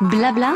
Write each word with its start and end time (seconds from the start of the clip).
Blabla. 0.00 0.54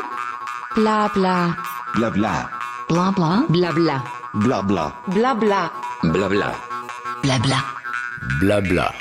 Blabla. 0.77 1.57
Blabla. 1.97 2.49
Blabla. 2.89 3.45
Blabla. 3.49 4.05
Blabla. 4.35 4.95
Blabla. 5.09 5.73
Blabla. 6.05 6.53
Blabla. 7.25 7.57
Blabla. 8.39 8.93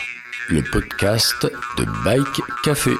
Le 0.49 0.63
podcast 0.63 1.45
de 1.77 1.85
Bike 2.03 2.41
Café. 2.63 2.93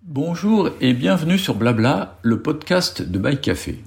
Bonjour 0.00 0.70
et 0.80 0.94
bienvenue 0.94 1.36
sur 1.36 1.54
Blabla, 1.54 2.16
le 2.22 2.40
podcast 2.40 3.02
de 3.02 3.18
Bike 3.18 3.42
Café. 3.42 3.84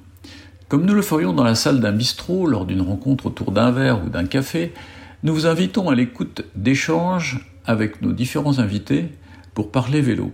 Comme 0.67 0.85
nous 0.85 0.93
le 0.93 1.01
ferions 1.01 1.33
dans 1.33 1.43
la 1.43 1.55
salle 1.55 1.79
d'un 1.79 1.91
bistrot 1.91 2.45
lors 2.45 2.67
d'une 2.67 2.81
rencontre 2.81 3.25
autour 3.25 3.51
d'un 3.51 3.71
verre 3.71 4.05
ou 4.05 4.09
d'un 4.09 4.27
café, 4.27 4.75
nous 5.23 5.33
vous 5.33 5.47
invitons 5.47 5.89
à 5.89 5.95
l'écoute 5.95 6.45
d'échanges 6.53 7.39
avec 7.65 8.03
nos 8.03 8.11
différents 8.11 8.59
invités 8.59 9.09
pour 9.53 9.71
parler 9.71 10.01
vélo. 10.01 10.31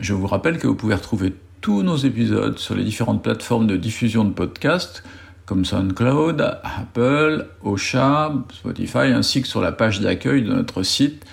Je 0.00 0.14
vous 0.14 0.26
rappelle 0.26 0.58
que 0.58 0.66
vous 0.66 0.74
pouvez 0.74 0.94
retrouver 0.94 1.34
tous 1.60 1.82
nos 1.82 1.96
épisodes 1.96 2.58
sur 2.58 2.74
les 2.74 2.84
différentes 2.84 3.22
plateformes 3.22 3.66
de 3.66 3.76
diffusion 3.76 4.24
de 4.24 4.32
podcasts 4.32 5.02
comme 5.48 5.64
SoundCloud, 5.64 6.60
Apple, 6.62 7.46
Ocha, 7.64 8.32
Spotify, 8.52 9.12
ainsi 9.14 9.40
que 9.40 9.48
sur 9.48 9.62
la 9.62 9.72
page 9.72 10.00
d'accueil 10.00 10.42
de 10.42 10.52
notre 10.52 10.82
site 10.82 11.24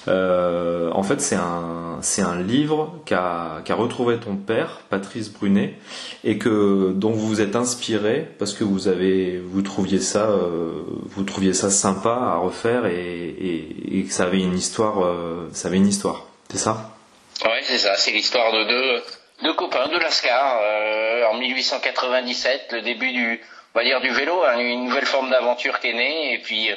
Euh, 0.08 0.90
en 0.92 1.04
fait, 1.04 1.20
c'est 1.20 1.36
un, 1.36 1.98
c'est 2.02 2.22
un 2.22 2.42
livre 2.42 3.02
qu'a, 3.06 3.62
qu'a 3.66 3.76
retrouvé 3.76 4.18
ton 4.18 4.38
père, 4.38 4.80
Patrice 4.90 5.30
Brunet, 5.30 5.78
et 6.24 6.38
que, 6.38 6.94
dont 6.96 7.12
vous 7.12 7.28
vous 7.28 7.42
êtes 7.42 7.58
inspiré 7.58 8.26
parce 8.40 8.54
que 8.54 8.64
vous 8.64 8.88
avez, 8.88 9.40
vous 9.40 9.62
trouviez 9.62 10.00
ça, 10.00 10.30
euh, 10.30 10.72
vous 11.08 11.24
trouviez 11.24 11.54
ça 11.54 11.70
sympa 11.70 12.12
à 12.12 12.38
refaire 12.38 12.86
et, 12.86 14.06
que 14.08 14.14
ça 14.14 14.24
avait 14.24 14.40
une 14.40 14.58
histoire, 14.58 15.06
ça 15.52 15.68
avait 15.68 15.78
une 15.78 15.88
histoire. 15.88 16.28
C'est 16.50 16.58
ça? 16.58 16.96
Oui, 17.44 17.52
c'est 17.64 17.78
ça. 17.78 17.96
C'est 17.98 18.12
l'histoire 18.12 18.52
de 18.52 18.68
deux, 18.68 19.02
deux 19.44 19.54
copains 19.54 19.90
de 19.90 19.98
Lascar 19.98 20.60
euh, 20.62 21.26
en 21.26 21.34
1897, 21.34 22.72
le 22.72 22.82
début 22.82 23.12
du, 23.12 23.42
on 23.76 23.80
va 23.80 23.84
dire 23.84 24.00
du 24.00 24.10
vélo, 24.10 24.42
hein, 24.44 24.58
une 24.58 24.86
nouvelle 24.86 25.06
forme 25.06 25.30
d'aventure 25.30 25.80
qui 25.82 25.90
est 25.90 25.94
née, 25.94 26.34
et 26.34 26.40
puis 26.40 26.72
euh, 26.72 26.76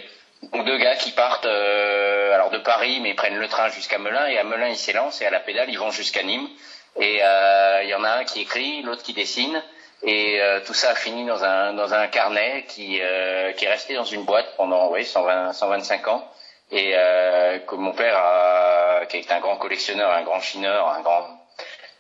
deux 0.65 0.77
gars 0.79 0.97
qui 0.97 1.13
partent 1.13 1.47
euh, 1.47 2.35
alors 2.35 2.51
de 2.51 2.59
Paris, 2.59 2.99
mais 3.01 3.11
ils 3.11 3.17
prennent 3.17 3.39
le 3.39 3.47
train 3.47 3.69
jusqu'à 3.69 3.99
Melun, 3.99 4.27
et 4.27 4.39
à 4.39 4.45
Melun 4.45 4.69
ils 4.69 4.77
s'élancent, 4.77 5.23
et 5.23 5.27
à 5.27 5.31
la 5.31 5.39
pédale 5.39 5.71
ils 5.71 5.79
vont 5.79 5.93
jusqu'à 5.93 6.25
Nîmes, 6.25 6.49
et 6.99 7.21
euh, 7.23 7.83
il 7.85 7.89
y 7.89 7.95
en 7.95 8.03
a 8.03 8.11
un 8.11 8.25
qui 8.25 8.41
écrit, 8.41 8.83
l'autre 8.83 9.05
qui 9.05 9.13
dessine, 9.13 9.63
et 10.03 10.41
euh, 10.41 10.61
tout 10.67 10.75
ça 10.75 10.91
a 10.91 10.95
fini 10.97 11.25
dans 11.25 11.45
un 11.45 11.73
dans 11.73 11.95
un 11.95 12.09
carnet 12.09 12.65
qui 12.69 13.01
qui 13.57 13.65
est 13.65 13.71
resté 13.71 13.95
dans 13.95 14.05
une 14.05 14.25
boîte 14.25 14.57
pendant 14.57 14.91
oui 14.91 15.05
120 15.05 15.53
125 15.53 16.09
ans, 16.09 16.29
et 16.73 16.93
que 17.67 17.75
mon 17.77 17.93
père 17.93 18.17
a, 18.17 19.07
qui 19.07 19.19
est 19.19 19.31
un 19.31 19.39
grand 19.39 19.57
collectionneur, 19.57 20.11
un 20.11 20.23
grand 20.23 20.41
chineur, 20.41 20.89
un 20.89 21.01
grand 21.01 21.36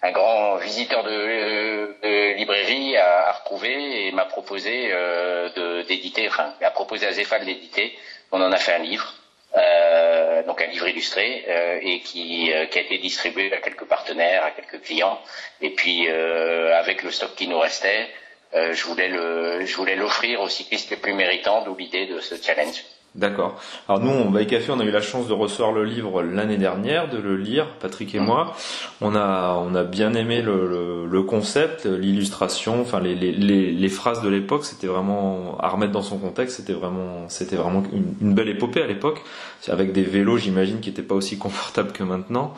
un 0.02 0.10
grand 0.12 0.56
visiteur 0.56 1.04
de, 1.04 1.96
de 2.02 2.34
librairie 2.34 2.96
a, 2.96 3.28
a, 3.28 3.32
retrouvé 3.32 4.06
et 4.06 4.12
m'a 4.12 4.26
proposé 4.26 4.90
euh, 4.92 5.48
de, 5.50 5.82
d'éditer, 5.82 6.28
enfin, 6.28 6.54
a 6.60 6.70
proposé 6.70 7.06
à 7.06 7.12
Zéphal 7.12 7.44
d'éditer. 7.44 7.96
On 8.30 8.40
en 8.40 8.52
a 8.52 8.58
fait 8.58 8.74
un 8.74 8.78
livre, 8.78 9.14
euh, 9.56 10.42
donc 10.42 10.60
un 10.60 10.66
livre 10.66 10.86
illustré, 10.88 11.44
euh, 11.48 11.78
et 11.82 12.00
qui, 12.00 12.52
euh, 12.52 12.66
qui 12.66 12.78
a 12.78 12.82
été 12.82 12.98
distribué 12.98 13.52
à 13.52 13.58
quelques 13.58 13.86
partenaires, 13.86 14.44
à 14.44 14.50
quelques 14.50 14.82
clients. 14.82 15.18
Et 15.60 15.70
puis, 15.70 16.08
euh, 16.08 16.78
avec 16.78 17.02
le 17.02 17.10
stock 17.10 17.34
qui 17.34 17.48
nous 17.48 17.58
restait, 17.58 18.08
euh, 18.54 18.74
je 18.74 18.84
voulais 18.84 19.08
le, 19.08 19.64
je 19.64 19.76
voulais 19.76 19.96
l'offrir 19.96 20.40
aux 20.40 20.48
cyclistes 20.48 20.90
les 20.90 20.96
plus 20.96 21.14
méritants, 21.14 21.62
d'où 21.62 21.74
l'idée 21.74 22.06
de 22.06 22.20
ce 22.20 22.40
challenge. 22.40 22.84
D'accord. 23.16 23.58
Alors 23.88 24.02
nous, 24.02 24.10
on 24.10 24.30
Bike 24.30 24.50
Café, 24.50 24.70
on 24.72 24.78
a 24.78 24.84
eu 24.84 24.90
la 24.90 25.00
chance 25.00 25.26
de 25.26 25.32
recevoir 25.32 25.72
le 25.72 25.84
livre 25.84 26.22
l'année 26.22 26.58
dernière, 26.58 27.08
de 27.08 27.16
le 27.16 27.36
lire, 27.36 27.66
Patrick 27.80 28.14
et 28.14 28.20
moi. 28.20 28.54
On 29.00 29.14
a, 29.14 29.54
on 29.66 29.74
a 29.74 29.84
bien 29.84 30.12
aimé 30.12 30.42
le, 30.42 30.68
le, 30.68 31.06
le 31.06 31.22
concept, 31.22 31.86
l'illustration, 31.86 32.78
enfin 32.82 33.00
les, 33.00 33.14
les, 33.14 33.32
les, 33.32 33.72
les, 33.72 33.88
phrases 33.88 34.20
de 34.20 34.28
l'époque. 34.28 34.66
C'était 34.66 34.86
vraiment 34.86 35.56
à 35.60 35.68
remettre 35.68 35.92
dans 35.92 36.02
son 36.02 36.18
contexte. 36.18 36.56
C'était 36.58 36.74
vraiment, 36.74 37.26
c'était 37.28 37.56
vraiment 37.56 37.82
une, 37.90 38.14
une, 38.20 38.34
belle 38.34 38.50
épopée 38.50 38.82
à 38.82 38.86
l'époque, 38.86 39.22
avec 39.68 39.92
des 39.92 40.02
vélos, 40.02 40.36
j'imagine, 40.36 40.80
qui 40.80 40.90
n'étaient 40.90 41.02
pas 41.02 41.14
aussi 41.14 41.38
confortables 41.46 41.92
que 41.92 42.02
maintenant. 42.02 42.52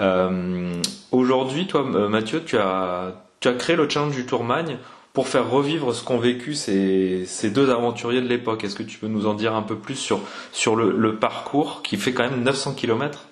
Euh, 0.00 0.80
Aujourd'hui, 1.12 1.66
toi, 1.66 1.82
Mathieu, 1.82 2.42
tu 2.44 2.56
as, 2.56 3.14
tu 3.40 3.48
as 3.48 3.52
créé 3.52 3.74
le 3.74 3.88
challenge 3.88 4.14
du 4.14 4.26
Tourmagne 4.26 4.76
pour 5.12 5.28
faire 5.28 5.48
revivre 5.48 5.92
ce 5.94 6.04
qu'ont 6.04 6.18
vécu 6.18 6.54
ces, 6.54 7.26
deux 7.50 7.70
aventuriers 7.70 8.20
de 8.20 8.28
l'époque. 8.28 8.64
Est-ce 8.64 8.76
que 8.76 8.82
tu 8.82 8.98
peux 8.98 9.08
nous 9.08 9.26
en 9.26 9.34
dire 9.34 9.54
un 9.54 9.62
peu 9.62 9.76
plus 9.76 9.96
sur, 9.96 10.20
sur 10.52 10.76
le, 10.76 11.16
parcours 11.16 11.82
qui 11.82 11.96
fait 11.96 12.12
quand 12.12 12.22
même 12.22 12.42
900 12.42 12.74
km 12.74 13.26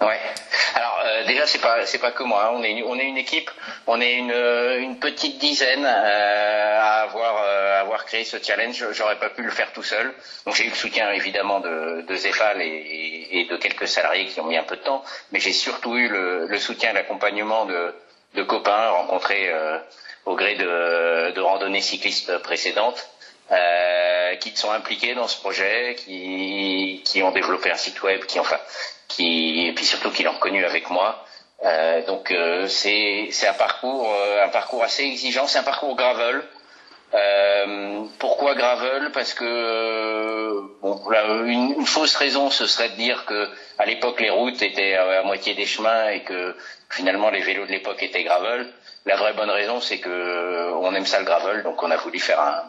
Ouais. 0.00 0.18
Alors 0.74 0.98
euh, 1.04 1.26
déjà 1.26 1.46
c'est 1.46 1.60
pas 1.60 1.86
c'est 1.86 2.00
pas 2.00 2.10
que 2.10 2.24
moi. 2.24 2.46
Hein. 2.46 2.50
On 2.54 2.62
est 2.64 2.82
on 2.82 2.96
est 2.96 3.06
une 3.06 3.16
équipe. 3.16 3.50
On 3.86 4.00
est 4.00 4.14
une, 4.14 4.32
une 4.32 4.98
petite 4.98 5.38
dizaine 5.38 5.84
euh, 5.84 6.80
à 6.80 7.02
avoir 7.02 7.36
euh, 7.44 7.80
avoir 7.80 8.04
créé 8.04 8.24
ce 8.24 8.38
challenge. 8.42 8.84
J'aurais 8.90 9.18
pas 9.18 9.30
pu 9.30 9.42
le 9.42 9.50
faire 9.50 9.72
tout 9.72 9.84
seul. 9.84 10.12
Donc 10.44 10.56
j'ai 10.56 10.66
eu 10.66 10.70
le 10.70 10.74
soutien 10.74 11.12
évidemment 11.12 11.60
de, 11.60 12.02
de 12.02 12.60
et, 12.60 13.40
et, 13.40 13.44
de 13.44 13.56
quelques 13.56 13.86
salariés 13.86 14.26
qui 14.26 14.40
ont 14.40 14.46
mis 14.46 14.56
un 14.56 14.64
peu 14.64 14.76
de 14.76 14.82
temps. 14.82 15.04
Mais 15.30 15.38
j'ai 15.38 15.52
surtout 15.52 15.96
eu 15.96 16.08
le, 16.08 16.58
soutien, 16.58 16.92
l'accompagnement 16.92 17.64
de, 17.66 17.94
de 18.34 18.42
copains 18.42 18.90
rencontrés 18.90 19.50
au 20.26 20.34
gré 20.36 20.54
de, 20.54 21.32
de 21.32 21.40
randonnées 21.40 21.80
cyclistes 21.80 22.38
précédentes 22.38 23.08
euh, 23.50 24.36
qui 24.36 24.56
sont 24.56 24.70
impliqués 24.70 25.14
dans 25.14 25.28
ce 25.28 25.38
projet, 25.38 25.96
qui, 25.98 27.02
qui 27.04 27.22
ont 27.22 27.32
développé 27.32 27.70
un 27.70 27.76
site 27.76 28.02
web, 28.02 28.24
qui 28.24 28.38
enfin, 28.38 28.58
qui 29.08 29.66
et 29.66 29.72
puis 29.74 29.84
surtout 29.84 30.10
qui 30.10 30.22
l'ont 30.22 30.38
connu 30.38 30.64
avec 30.64 30.90
moi. 30.90 31.24
Euh, 31.64 32.04
donc 32.06 32.30
euh, 32.32 32.66
c'est 32.66 33.28
c'est 33.30 33.46
un 33.46 33.54
parcours 33.54 34.12
un 34.42 34.48
parcours 34.48 34.82
assez 34.82 35.04
exigeant, 35.04 35.46
c'est 35.46 35.58
un 35.58 35.64
parcours 35.64 35.96
gravel. 35.96 36.42
Euh, 37.14 38.04
pourquoi 38.18 38.54
gravel? 38.54 39.10
Parce 39.12 39.34
que 39.34 40.62
bon, 40.80 41.08
là, 41.10 41.26
une, 41.44 41.74
une, 41.78 41.86
fausse 41.86 42.16
raison, 42.16 42.48
ce 42.48 42.66
serait 42.66 42.88
de 42.88 42.94
dire 42.94 43.26
que 43.26 43.50
à 43.78 43.84
l'époque 43.84 44.18
les 44.20 44.30
routes 44.30 44.62
étaient 44.62 44.94
à 44.94 45.22
moitié 45.22 45.54
des 45.54 45.66
chemins 45.66 46.08
et 46.08 46.22
que 46.22 46.56
finalement 46.88 47.28
les 47.28 47.42
vélos 47.42 47.66
de 47.66 47.70
l'époque 47.72 48.02
étaient 48.02 48.24
gravel. 48.24 48.66
La 49.04 49.16
vraie 49.16 49.34
bonne 49.34 49.50
raison, 49.50 49.80
c'est 49.80 49.98
que 49.98 50.72
on 50.74 50.94
aime 50.94 51.06
ça 51.06 51.18
le 51.18 51.24
gravel, 51.24 51.62
donc 51.64 51.82
on 51.82 51.90
a 51.90 51.96
voulu 51.96 52.20
faire 52.20 52.40
un, 52.40 52.62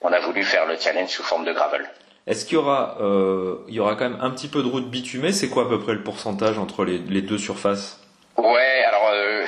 on 0.00 0.12
a 0.12 0.18
voulu 0.18 0.42
faire 0.42 0.66
le 0.66 0.76
challenge 0.76 1.10
sous 1.10 1.22
forme 1.22 1.44
de 1.44 1.52
gravel. 1.52 1.88
Est-ce 2.26 2.44
qu'il 2.44 2.54
y 2.54 2.56
aura, 2.58 2.98
euh, 3.00 3.58
il 3.68 3.74
y 3.74 3.80
aura 3.80 3.94
quand 3.94 4.08
même 4.10 4.18
un 4.20 4.30
petit 4.30 4.48
peu 4.48 4.62
de 4.62 4.68
route 4.68 4.90
bitumée? 4.90 5.32
C'est 5.32 5.48
quoi 5.48 5.64
à 5.64 5.68
peu 5.68 5.80
près 5.80 5.94
le 5.94 6.02
pourcentage 6.02 6.58
entre 6.58 6.84
les, 6.84 6.98
les 6.98 7.22
deux 7.22 7.38
surfaces? 7.38 8.00
Ouais, 8.36 8.84
alors 8.88 9.08
euh, 9.12 9.46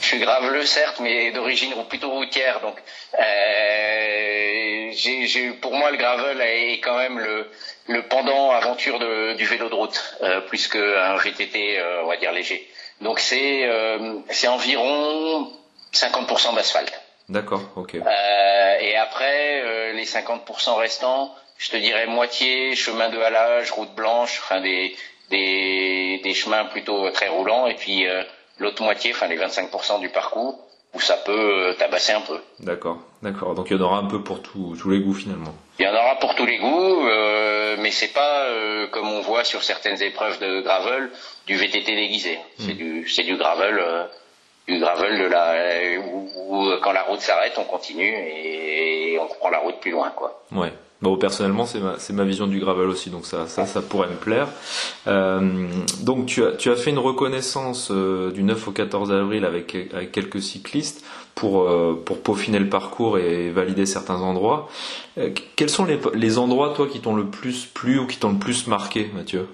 je 0.00 0.06
suis 0.06 0.18
graveleux 0.18 0.64
certes, 0.64 1.00
mais 1.00 1.32
d'origine 1.32 1.72
plutôt 1.88 2.10
routière, 2.10 2.60
donc 2.60 2.76
euh, 3.18 4.90
j'ai, 4.92 5.50
pour 5.60 5.74
moi 5.74 5.90
le 5.90 5.96
gravel 5.96 6.40
est 6.40 6.80
quand 6.80 6.96
même 6.96 7.18
le, 7.18 7.46
le 7.88 8.02
pendant 8.02 8.50
aventure 8.52 8.98
de, 8.98 9.34
du 9.34 9.44
vélo 9.44 9.68
de 9.68 9.74
route, 9.74 10.16
euh, 10.22 10.40
plus 10.42 10.68
qu'un 10.68 11.16
VTT, 11.16 11.78
euh, 11.78 12.02
on 12.04 12.08
va 12.08 12.16
dire 12.16 12.32
léger. 12.32 12.66
Donc 13.00 13.18
c'est 13.18 13.66
euh, 13.66 14.14
c'est 14.30 14.48
environ 14.48 15.50
50% 15.92 16.54
d'asphalte. 16.54 17.00
D'accord, 17.28 17.62
ok. 17.76 17.94
Euh, 17.94 18.74
et 18.80 18.96
après, 18.96 19.62
euh, 19.64 19.92
les 19.92 20.04
50% 20.04 20.76
restants, 20.76 21.34
je 21.58 21.70
te 21.70 21.76
dirais 21.76 22.06
moitié 22.06 22.74
chemin 22.74 23.08
de 23.10 23.18
halage, 23.18 23.70
route 23.70 23.94
blanche, 23.94 24.40
enfin 24.42 24.60
des, 24.60 24.94
des, 25.30 26.20
des 26.22 26.34
chemins 26.34 26.64
plutôt 26.66 27.10
très 27.10 27.28
roulants, 27.28 27.66
et 27.66 27.74
puis 27.74 28.06
euh, 28.06 28.22
l'autre 28.58 28.82
moitié, 28.82 29.12
enfin 29.12 29.28
les 29.28 29.38
25% 29.38 30.00
du 30.00 30.08
parcours, 30.08 30.58
où 30.94 31.00
ça 31.00 31.16
peut 31.16 31.74
tabasser 31.78 32.12
un 32.12 32.20
peu. 32.20 32.38
D'accord, 32.60 32.98
d'accord. 33.22 33.54
Donc 33.54 33.70
il 33.70 33.76
y 33.76 33.80
en 33.80 33.84
aura 33.84 33.98
un 33.98 34.06
peu 34.06 34.22
pour 34.22 34.42
tous 34.42 34.76
les 34.90 35.00
goûts 35.00 35.14
finalement. 35.14 35.54
Il 35.78 35.86
y 35.86 35.88
en 35.88 35.94
aura 35.94 36.16
pour 36.16 36.34
tous 36.34 36.44
les 36.44 36.58
goûts, 36.58 37.06
euh, 37.08 37.76
mais 37.78 37.90
c'est 37.90 38.12
pas 38.12 38.44
euh, 38.44 38.86
comme 38.88 39.08
on 39.10 39.20
voit 39.20 39.44
sur 39.44 39.62
certaines 39.62 40.02
épreuves 40.02 40.38
de 40.38 40.60
gravel 40.60 41.10
du 41.46 41.56
VTT 41.56 41.94
déguisé. 41.94 42.38
C'est 42.58 42.74
du 42.74 43.08
c'est 43.08 43.22
du 43.22 43.36
gravel, 43.36 43.78
euh, 43.78 44.04
du 44.68 44.78
gravel 44.78 45.18
de 45.18 45.24
la 45.24 45.54
où, 46.00 46.70
quand 46.82 46.92
la 46.92 47.02
route 47.02 47.20
s'arrête, 47.20 47.54
on 47.58 47.64
continue 47.64 48.12
et, 48.12 49.18
on 49.20 49.26
prend 49.26 49.50
la 49.50 49.58
route 49.58 49.76
plus 49.80 49.90
loin, 49.90 50.10
quoi. 50.10 50.42
Ouais. 50.52 50.72
Bon, 51.00 51.16
personnellement, 51.16 51.66
c'est 51.66 51.80
ma, 51.80 51.96
ma, 52.10 52.24
vision 52.24 52.46
du 52.46 52.60
gravel 52.60 52.86
aussi, 52.86 53.10
donc 53.10 53.26
ça, 53.26 53.48
ça, 53.48 53.66
ça 53.66 53.82
pourrait 53.82 54.06
me 54.06 54.14
plaire. 54.14 54.46
Euh, 55.08 55.66
donc, 56.02 56.26
tu 56.26 56.44
as, 56.44 56.52
tu 56.52 56.70
as 56.70 56.76
fait 56.76 56.90
une 56.90 57.00
reconnaissance 57.00 57.90
euh, 57.90 58.30
du 58.30 58.44
9 58.44 58.68
au 58.68 58.70
14 58.70 59.10
avril 59.10 59.44
avec, 59.44 59.76
avec 59.92 60.12
quelques 60.12 60.40
cyclistes 60.40 61.04
pour, 61.34 61.62
euh, 61.62 62.00
pour 62.06 62.22
peaufiner 62.22 62.60
le 62.60 62.68
parcours 62.68 63.18
et 63.18 63.50
valider 63.50 63.84
certains 63.84 64.20
endroits. 64.20 64.68
Quels 65.56 65.70
sont 65.70 65.84
les, 65.84 65.98
les 66.14 66.38
endroits, 66.38 66.72
toi, 66.72 66.86
qui 66.86 67.00
t'ont 67.00 67.16
le 67.16 67.26
plus 67.26 67.66
plu 67.66 67.98
ou 67.98 68.06
qui 68.06 68.18
t'ont 68.18 68.30
le 68.30 68.38
plus 68.38 68.68
marqué, 68.68 69.10
Mathieu? 69.12 69.48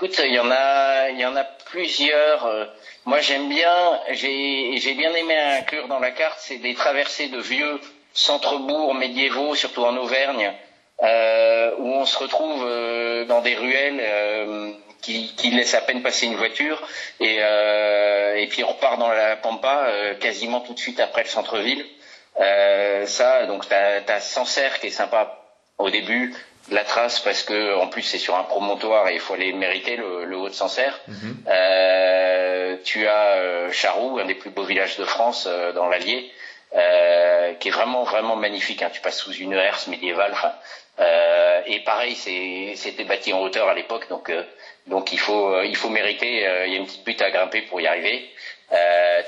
Écoute, 0.00 0.22
il 0.24 0.32
y 0.32 0.38
en 0.38 0.48
a, 0.48 0.97
il 1.10 1.18
y 1.18 1.26
en 1.26 1.36
a 1.36 1.44
plusieurs. 1.44 2.68
Moi, 3.04 3.20
j'aime 3.20 3.48
bien, 3.48 4.00
j'ai, 4.10 4.76
j'ai 4.76 4.94
bien 4.94 5.12
aimé 5.14 5.36
inclure 5.36 5.88
dans 5.88 5.98
la 5.98 6.10
carte, 6.10 6.38
c'est 6.40 6.58
des 6.58 6.74
traversées 6.74 7.28
de 7.28 7.38
vieux 7.38 7.80
centre-bourgs 8.12 8.94
médiévaux, 8.94 9.54
surtout 9.54 9.84
en 9.84 9.96
Auvergne, 9.96 10.52
euh, 11.02 11.70
où 11.78 11.92
on 11.92 12.04
se 12.04 12.18
retrouve 12.18 12.64
euh, 12.66 13.24
dans 13.26 13.40
des 13.40 13.54
ruelles 13.54 14.00
euh, 14.00 14.72
qui, 15.00 15.32
qui, 15.36 15.50
laissent 15.50 15.74
à 15.74 15.80
peine 15.80 16.02
passer 16.02 16.26
une 16.26 16.34
voiture, 16.34 16.82
et, 17.20 17.36
et 17.36 18.46
puis 18.48 18.64
on 18.64 18.68
repart 18.68 18.98
dans 18.98 19.08
la 19.08 19.36
pampa 19.36 19.92
quasiment 20.20 20.60
tout 20.60 20.74
de 20.74 20.78
suite 20.78 20.98
après 20.98 21.22
le 21.22 21.28
centre-ville. 21.28 21.86
ça, 23.06 23.46
donc 23.46 23.68
t'as 23.68 24.00
as 24.08 24.20
Sancerre 24.20 24.80
qui 24.80 24.88
est 24.88 24.90
sympa 24.90 25.38
au 25.78 25.88
début, 25.88 26.34
la 26.70 26.84
trace 26.84 27.20
parce 27.20 27.42
que 27.42 27.76
en 27.76 27.88
plus 27.88 28.02
c'est 28.02 28.18
sur 28.18 28.36
un 28.36 28.44
promontoire 28.44 29.08
et 29.08 29.14
il 29.14 29.20
faut 29.20 29.34
aller 29.34 29.52
mériter 29.52 29.96
le, 29.96 30.24
le 30.24 30.36
haut 30.36 30.48
de 30.48 30.54
Sancerre. 30.54 30.98
Mhm. 31.08 32.78
tu 32.84 33.06
as 33.06 33.70
Charroux, 33.72 34.18
un 34.18 34.24
des 34.24 34.34
plus 34.34 34.50
beaux 34.50 34.64
villages 34.64 34.96
de 34.96 35.04
France 35.04 35.48
dans 35.74 35.88
l'Allier, 35.88 36.30
euh, 36.74 37.54
qui 37.54 37.68
est 37.68 37.72
vraiment 37.72 38.04
vraiment 38.04 38.36
magnifique. 38.36 38.82
Hein. 38.82 38.90
Tu 38.92 39.00
passes 39.00 39.18
sous 39.18 39.32
une 39.32 39.54
herse 39.54 39.86
médiévale. 39.86 40.34
Euh, 41.00 41.62
et 41.66 41.80
pareil, 41.80 42.14
c'était 42.14 43.04
bâti 43.04 43.32
en 43.32 43.40
hauteur 43.40 43.68
à 43.68 43.74
l'époque, 43.74 44.08
donc 44.08 44.30
euh, 44.30 44.42
donc 44.86 45.12
il 45.12 45.18
faut 45.18 45.54
euh, 45.54 45.64
il 45.64 45.76
faut 45.76 45.90
mériter. 45.90 46.46
Il 46.66 46.72
y 46.72 46.76
a 46.76 46.78
une 46.78 46.86
petite 46.86 47.04
butte 47.04 47.22
à 47.22 47.30
grimper 47.30 47.62
pour 47.62 47.80
y 47.80 47.86
arriver. 47.86 48.28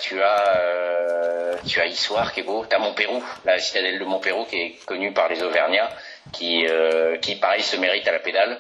tu 0.01 0.21
as 0.23 1.57
tu 1.67 1.81
as 1.81 1.87
Issoire 1.87 2.33
qui 2.33 2.41
est 2.41 2.43
beau. 2.43 2.65
T'as 2.69 2.79
Montpérou, 2.79 3.23
la 3.45 3.59
citadelle 3.59 3.99
de 3.99 4.05
Montpérou 4.05 4.45
qui 4.45 4.57
est 4.57 4.85
connue 4.85 5.13
par 5.13 5.29
les 5.29 5.43
Auvergnats, 5.43 5.91
qui 6.33 6.67
qui 7.23 7.37
pareil 7.37 7.63
se 7.63 7.77
mérite 7.77 8.07
à 8.09 8.13
la 8.13 8.19
pédale. 8.21 8.59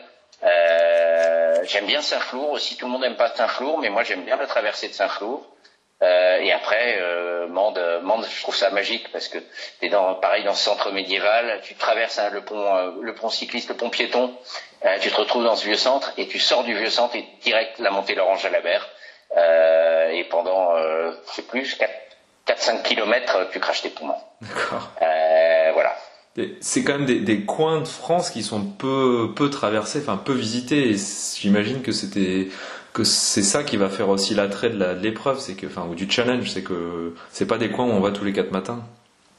j'aime 1.64 1.87
bien 1.87 2.02
Saint-Flour 2.02 2.50
aussi. 2.50 2.76
Tout 2.76 2.87
le 2.87 2.93
monde 2.93 3.02
n'aime 3.02 3.17
pas 3.17 3.34
Saint-Flour, 3.34 3.78
mais 3.78 3.90
moi 3.90 4.05
j'aime 4.05 4.25
bien 4.25 4.37
la 4.37 4.46
traversée 4.46 4.88
de 4.88 4.94
Saint-Flour. 4.94 5.46
Euh, 6.02 6.38
et 6.38 6.50
après, 6.52 6.99
euh, 7.00 7.46
Mende, 7.49 8.00
Mende, 8.02 8.26
je 8.26 8.43
trouve 8.43 8.56
ça 8.56 8.70
magique 8.70 9.12
parce 9.12 9.28
que 9.28 9.38
t'es 9.81 9.90
dans, 9.90 10.14
pareil 10.14 10.44
dans 10.44 10.55
ce 10.55 10.64
centre 10.64 10.90
médiéval, 10.93 11.61
tu 11.62 11.75
traverses 11.75 12.19
hein, 12.19 12.31
le 12.32 12.40
pont, 12.40 12.75
euh, 12.75 12.93
le 13.02 13.14
pont 13.14 13.28
cycliste, 13.28 13.69
le 13.69 13.76
pont 13.76 13.90
piéton, 13.90 14.34
euh, 14.87 14.99
tu 15.00 15.11
te 15.11 15.16
retrouves 15.16 15.44
dans 15.44 15.56
ce 15.56 15.66
vieux 15.66 15.76
centre 15.76 16.12
et 16.16 16.26
tu 16.26 16.38
sors 16.38 16.64
du 16.64 16.75
vieux 16.75 16.88
centre 16.88 17.16
et 17.16 17.26
direct 17.43 17.78
la 17.81 17.90
montée 17.90 18.14
l'Orange 18.14 18.46
à 18.46 18.50
la 18.50 18.62
mer. 18.62 18.88
et 20.12 20.25
pendant, 20.25 20.75
euh, 20.76 21.12
je 21.28 21.34
sais 21.34 21.43
plus, 21.43 21.78
4-5 22.46 22.82
kilomètres, 22.82 23.50
tu 23.52 23.61
craches 23.61 23.82
tes 23.82 23.90
poumons. 23.90 24.19
D'accord. 24.40 24.88
C'est 26.60 26.84
quand 26.84 26.92
même 26.92 27.06
des, 27.06 27.20
des, 27.20 27.42
coins 27.42 27.81
de 27.81 27.88
France 27.88 28.31
qui 28.31 28.42
sont 28.42 28.62
peu, 28.64 29.31
peu 29.34 29.50
traversés, 29.50 30.00
enfin 30.00 30.16
peu 30.16 30.32
visités. 30.32 30.90
Et 30.90 30.96
j'imagine 31.38 31.82
que 31.82 31.92
c'était 31.92 32.48
que 32.92 33.04
c'est 33.04 33.42
ça 33.42 33.62
qui 33.62 33.76
va 33.76 33.88
faire 33.88 34.08
aussi 34.08 34.34
l'attrait 34.34 34.70
de 34.70 34.98
l'épreuve, 35.00 35.38
c'est 35.38 35.54
que, 35.54 35.66
enfin, 35.66 35.87
ou 35.88 35.94
du 35.94 36.10
challenge, 36.10 36.50
c'est 36.50 36.62
que 36.62 37.14
c'est 37.31 37.46
pas 37.46 37.58
des 37.58 37.70
coins 37.70 37.87
où 37.87 37.90
on 37.90 38.00
va 38.00 38.10
tous 38.10 38.25
les 38.25 38.32
quatre 38.32 38.50
matins. 38.50 38.82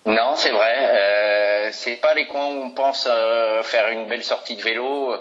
Non, 0.06 0.36
c'est 0.36 0.52
vrai. 0.52 0.74
Euh, 0.78 1.70
c'est 1.72 1.98
pas 1.98 2.14
les 2.14 2.28
coins 2.28 2.48
où 2.48 2.64
on 2.64 2.72
pense 2.72 3.08
euh, 3.10 3.62
faire 3.64 3.90
une 3.90 4.08
belle 4.08 4.24
sortie 4.24 4.56
de 4.56 4.62
vélo. 4.62 5.16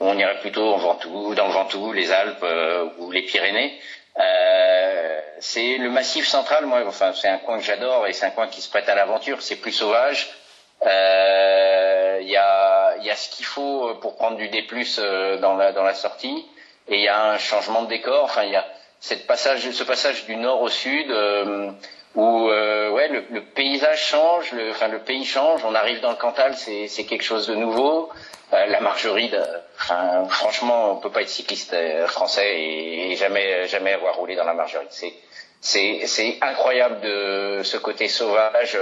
On 0.00 0.18
irait 0.18 0.38
plutôt 0.40 0.74
en 0.74 0.78
Ventoux, 0.78 1.34
dans 1.34 1.46
le 1.46 1.52
Ventoux, 1.52 1.92
les 1.92 2.10
Alpes 2.12 2.42
euh, 2.42 2.86
ou 2.98 3.10
les 3.10 3.22
Pyrénées. 3.22 3.78
Euh, 4.18 5.20
c'est 5.38 5.76
le 5.78 5.90
Massif 5.90 6.26
central. 6.26 6.66
Moi, 6.66 6.82
enfin, 6.86 7.12
c'est 7.14 7.28
un 7.28 7.38
coin 7.38 7.58
que 7.58 7.64
j'adore 7.64 8.06
et 8.06 8.12
c'est 8.12 8.26
un 8.26 8.30
coin 8.30 8.48
qui 8.48 8.60
se 8.60 8.68
prête 8.68 8.88
à 8.88 8.94
l'aventure. 8.94 9.42
C'est 9.42 9.56
plus 9.56 9.72
sauvage. 9.72 10.30
Il 10.84 12.28
y 12.28 12.36
a, 12.36 12.96
y, 12.96 13.10
a, 13.10 13.16
ce 13.16 13.30
qu'il 13.30 13.46
faut 13.46 13.94
pour 14.00 14.16
prendre 14.16 14.36
du 14.36 14.48
D+ 14.48 14.66
dans 15.40 15.56
la 15.56 15.72
dans 15.72 15.82
la 15.82 15.94
sortie 15.94 16.46
et 16.88 16.96
il 16.96 17.02
y 17.02 17.08
a 17.08 17.32
un 17.32 17.38
changement 17.38 17.82
de 17.82 17.88
décor. 17.88 18.24
Enfin, 18.24 18.44
il 18.44 18.52
y 18.52 18.56
a 18.56 18.66
cette 19.00 19.26
passage, 19.26 19.68
ce 19.70 19.84
passage 19.84 20.26
du 20.26 20.36
nord 20.36 20.62
au 20.62 20.68
sud 20.68 21.10
euh, 21.10 21.70
où 22.14 22.48
euh, 22.48 22.90
ouais, 22.90 23.08
le, 23.08 23.24
le, 23.30 23.42
paysage 23.42 24.06
change, 24.06 24.52
le, 24.52 24.70
enfin 24.70 24.88
le 24.88 25.00
pays 25.00 25.24
change. 25.24 25.64
On 25.64 25.74
arrive 25.74 26.00
dans 26.00 26.10
le 26.10 26.16
Cantal, 26.16 26.54
c'est, 26.56 27.04
quelque 27.04 27.24
chose 27.24 27.46
de 27.46 27.54
nouveau. 27.54 28.10
Euh, 28.52 28.66
la 28.66 28.80
Margeride, 28.80 29.42
enfin, 29.78 30.26
franchement, 30.28 30.92
on 30.92 30.96
peut 30.96 31.10
pas 31.10 31.22
être 31.22 31.28
cycliste 31.28 31.72
euh, 31.72 32.06
français 32.06 32.60
et, 32.60 33.16
jamais 33.16 33.66
jamais 33.66 33.92
avoir 33.92 34.16
roulé 34.16 34.36
dans 34.36 34.44
la 34.44 34.54
Margeride. 34.54 34.90
C'est, 35.60 36.06
c'est 36.06 36.38
incroyable 36.40 37.00
de 37.00 37.60
ce 37.62 37.76
côté 37.76 38.08
sauvage. 38.08 38.76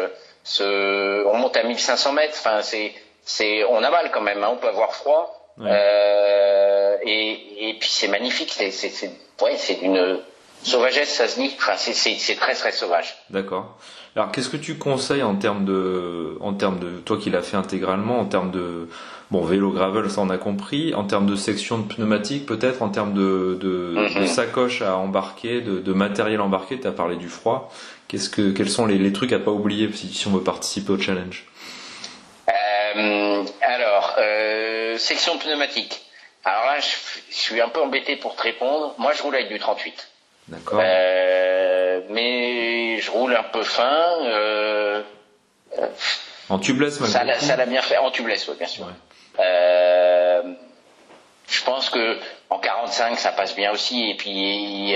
On 0.61 1.35
monte 1.35 1.57
à 1.57 1.63
1500 1.63 2.13
mètres. 2.13 2.35
Enfin, 2.39 2.63
c'est 2.63 2.93
c'est 3.25 3.65
on 3.65 3.83
a 3.83 3.91
mal 3.91 4.11
quand 4.11 4.21
même. 4.21 4.43
Hein, 4.43 4.51
on 4.53 4.57
peut 4.57 4.69
avoir 4.69 4.95
froid. 4.95 5.37
Euh, 5.61 6.97
et, 7.03 7.69
et, 7.69 7.75
puis 7.79 7.89
c'est 7.91 8.09
magnifique, 8.09 8.51
c'est 8.51 8.71
c'est 8.71 9.11
ouais, 9.43 9.57
c'est 9.59 9.75
d'une 9.75 10.21
sauvagesse, 10.63 11.15
ça 11.15 11.29
se 11.29 11.41
dit. 11.41 11.51
Enfin, 11.57 11.73
c'est 11.77 12.35
très 12.37 12.55
très 12.55 12.73
sauvage. 12.73 13.17
D'accord. 13.31 13.77
Alors, 14.17 14.33
qu'est-ce 14.33 14.49
que 14.49 14.57
tu 14.57 14.77
conseilles 14.77 15.23
en 15.23 15.37
termes 15.37 15.65
de, 15.65 16.37
en 16.41 16.53
termes 16.53 16.81
de, 16.81 16.99
toi 16.99 17.17
qui 17.17 17.31
l'as 17.31 17.43
fait 17.43 17.57
intégralement, 17.57 18.19
en 18.19 18.25
termes 18.25 18.51
de, 18.51 18.89
bon, 19.31 19.43
vélo 19.43 19.71
gravel, 19.71 20.11
ça 20.11 20.21
on 20.21 20.31
a 20.31 20.39
compris, 20.39 20.95
en 20.95 21.05
termes 21.05 21.27
de 21.27 21.37
section 21.37 21.79
de 21.79 21.87
pneumatique 21.87 22.45
peut-être, 22.45 22.83
en 22.83 22.89
termes 22.89 23.15
de, 23.15 23.57
de, 23.61 24.21
de 24.21 24.27
sacoche 24.27 24.83
à 24.83 24.97
embarquer, 24.97 25.61
de, 25.61 25.79
de 25.79 25.93
matériel 25.93 26.41
embarqué, 26.41 26.81
tu 26.81 26.89
as 26.89 26.93
parlé 26.93 27.17
du 27.17 27.29
froid. 27.29 27.73
Qu'est-ce 28.09 28.29
que, 28.29 28.51
quels 28.51 28.69
sont 28.69 28.87
les, 28.87 28.99
les, 28.99 29.13
trucs 29.13 29.33
à 29.33 29.39
pas 29.39 29.53
oublier 29.53 29.89
si, 29.93 30.13
si 30.13 30.27
on 30.27 30.33
veut 30.33 30.43
participer 30.43 30.93
au 30.93 30.99
challenge? 30.99 31.47
Euh, 32.49 33.45
Alors, 33.63 34.17
euh, 34.19 34.99
section 34.99 35.39
pneumatique. 35.39 36.01
Alors 36.45 36.65
là, 36.65 36.81
je, 36.81 36.87
suis 37.31 37.61
un 37.61 37.69
peu 37.69 37.81
embêté 37.81 38.17
pour 38.17 38.35
te 38.35 38.43
répondre. 38.43 38.95
Moi, 38.99 39.13
je 39.13 39.23
roule 39.23 39.35
avec 39.37 39.49
du 39.49 39.59
38. 39.59 40.10
D'accord. 40.51 40.81
Euh, 40.83 42.01
mais 42.11 42.99
je 42.99 43.11
roule 43.11 43.35
un 43.35 43.45
peu 43.45 43.63
fin. 43.63 44.05
Euh, 44.25 45.03
en 46.49 46.59
tubeless, 46.59 46.99
ça, 47.05 47.39
ça 47.39 47.57
l'a 47.57 47.67
bien 47.67 47.83
fait. 47.83 47.97
En 47.99 48.11
tubeless, 48.11 48.49
oui, 48.49 48.57
bien 48.59 48.67
sûr. 48.67 48.87
Euh, 49.39 50.43
je 51.49 51.65
pense 51.65 51.89
que 51.89 52.19
en 52.51 52.59
45, 52.59 53.19
ça 53.19 53.31
passe 53.31 53.55
bien 53.55 53.71
aussi. 53.71 54.11
Et 54.11 54.17
puis, 54.17 54.95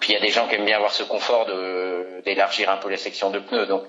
puis 0.00 0.10
il 0.10 0.12
y 0.12 0.16
a 0.16 0.20
des 0.20 0.30
gens 0.30 0.48
qui 0.48 0.56
aiment 0.56 0.64
bien 0.64 0.76
avoir 0.76 0.92
ce 0.92 1.04
confort 1.04 1.46
de 1.46 2.22
d'élargir 2.24 2.68
un 2.68 2.76
peu 2.78 2.88
les 2.88 2.96
sections 2.96 3.30
de 3.30 3.38
pneus. 3.38 3.66
Donc, 3.66 3.84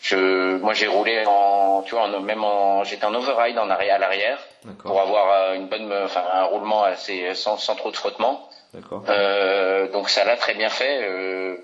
je, 0.00 0.56
moi, 0.58 0.72
j'ai 0.72 0.86
roulé 0.86 1.24
en, 1.26 1.82
tu 1.82 1.96
vois, 1.96 2.08
même 2.20 2.44
en, 2.44 2.84
j'étais 2.84 3.04
en 3.04 3.14
override 3.14 3.58
en 3.58 3.68
arrière, 3.68 3.96
à 3.96 3.98
l'arrière 3.98 4.38
pour 4.78 5.00
avoir 5.00 5.54
une 5.54 5.66
bonne, 5.66 5.92
enfin, 6.04 6.24
un 6.32 6.44
roulement 6.44 6.84
assez 6.84 7.34
sans, 7.34 7.56
sans 7.58 7.74
trop 7.74 7.90
de 7.90 7.96
frottement. 7.96 8.49
Euh, 8.74 9.90
donc 9.92 10.08
ça 10.08 10.24
l'a 10.24 10.36
très 10.36 10.54
bien 10.54 10.68
fait. 10.68 11.02
Euh, 11.02 11.56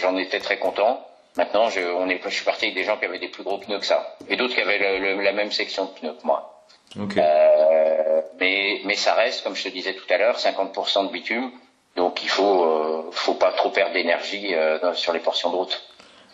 j'en 0.00 0.16
étais 0.16 0.40
très 0.40 0.58
content. 0.58 1.06
Maintenant, 1.36 1.68
je, 1.68 1.80
on 1.80 2.08
est, 2.08 2.20
je 2.24 2.30
suis 2.30 2.44
parti 2.44 2.66
avec 2.66 2.76
des 2.76 2.84
gens 2.84 2.96
qui 2.96 3.04
avaient 3.04 3.18
des 3.18 3.28
plus 3.28 3.42
gros 3.42 3.58
pneus 3.58 3.78
que 3.78 3.84
ça, 3.84 4.16
et 4.28 4.36
d'autres 4.36 4.54
qui 4.54 4.60
avaient 4.60 4.98
le, 4.98 5.20
la 5.22 5.32
même 5.32 5.52
section 5.52 5.84
de 5.84 5.90
pneus 5.90 6.14
que 6.20 6.26
moi. 6.26 6.64
Okay. 6.98 7.20
Euh, 7.22 8.22
mais, 8.40 8.80
mais 8.86 8.94
ça 8.94 9.12
reste, 9.14 9.44
comme 9.44 9.54
je 9.54 9.64
te 9.64 9.68
disais 9.68 9.94
tout 9.94 10.06
à 10.08 10.16
l'heure, 10.16 10.38
50% 10.38 11.08
de 11.08 11.12
bitume. 11.12 11.50
Donc 11.94 12.22
il 12.22 12.28
faut, 12.28 13.10
faut 13.10 13.34
pas 13.34 13.52
trop 13.52 13.70
perdre 13.70 13.94
d'énergie 13.94 14.54
sur 14.94 15.14
les 15.14 15.20
portions 15.20 15.50
de 15.50 15.56
route. 15.56 15.82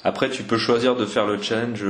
Après, 0.05 0.29
tu 0.29 0.43
peux 0.43 0.59
choisir 0.59 0.97
de 0.97 1.07
faire 1.07 1.25
le 1.25 1.41
challenge 1.41 1.85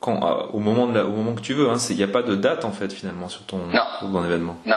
quand, 0.00 0.48
au, 0.52 0.58
moment 0.58 0.86
de 0.86 1.00
au 1.00 1.10
moment 1.10 1.34
que 1.34 1.40
tu 1.40 1.54
veux. 1.54 1.66
Il 1.66 1.70
hein. 1.70 1.94
n'y 1.94 2.02
a 2.02 2.08
pas 2.08 2.22
de 2.22 2.36
date 2.36 2.64
en 2.64 2.72
fait 2.72 2.92
finalement 2.92 3.28
sur 3.28 3.44
ton, 3.46 3.58
non. 3.58 4.24
événement. 4.24 4.56
Non. 4.66 4.76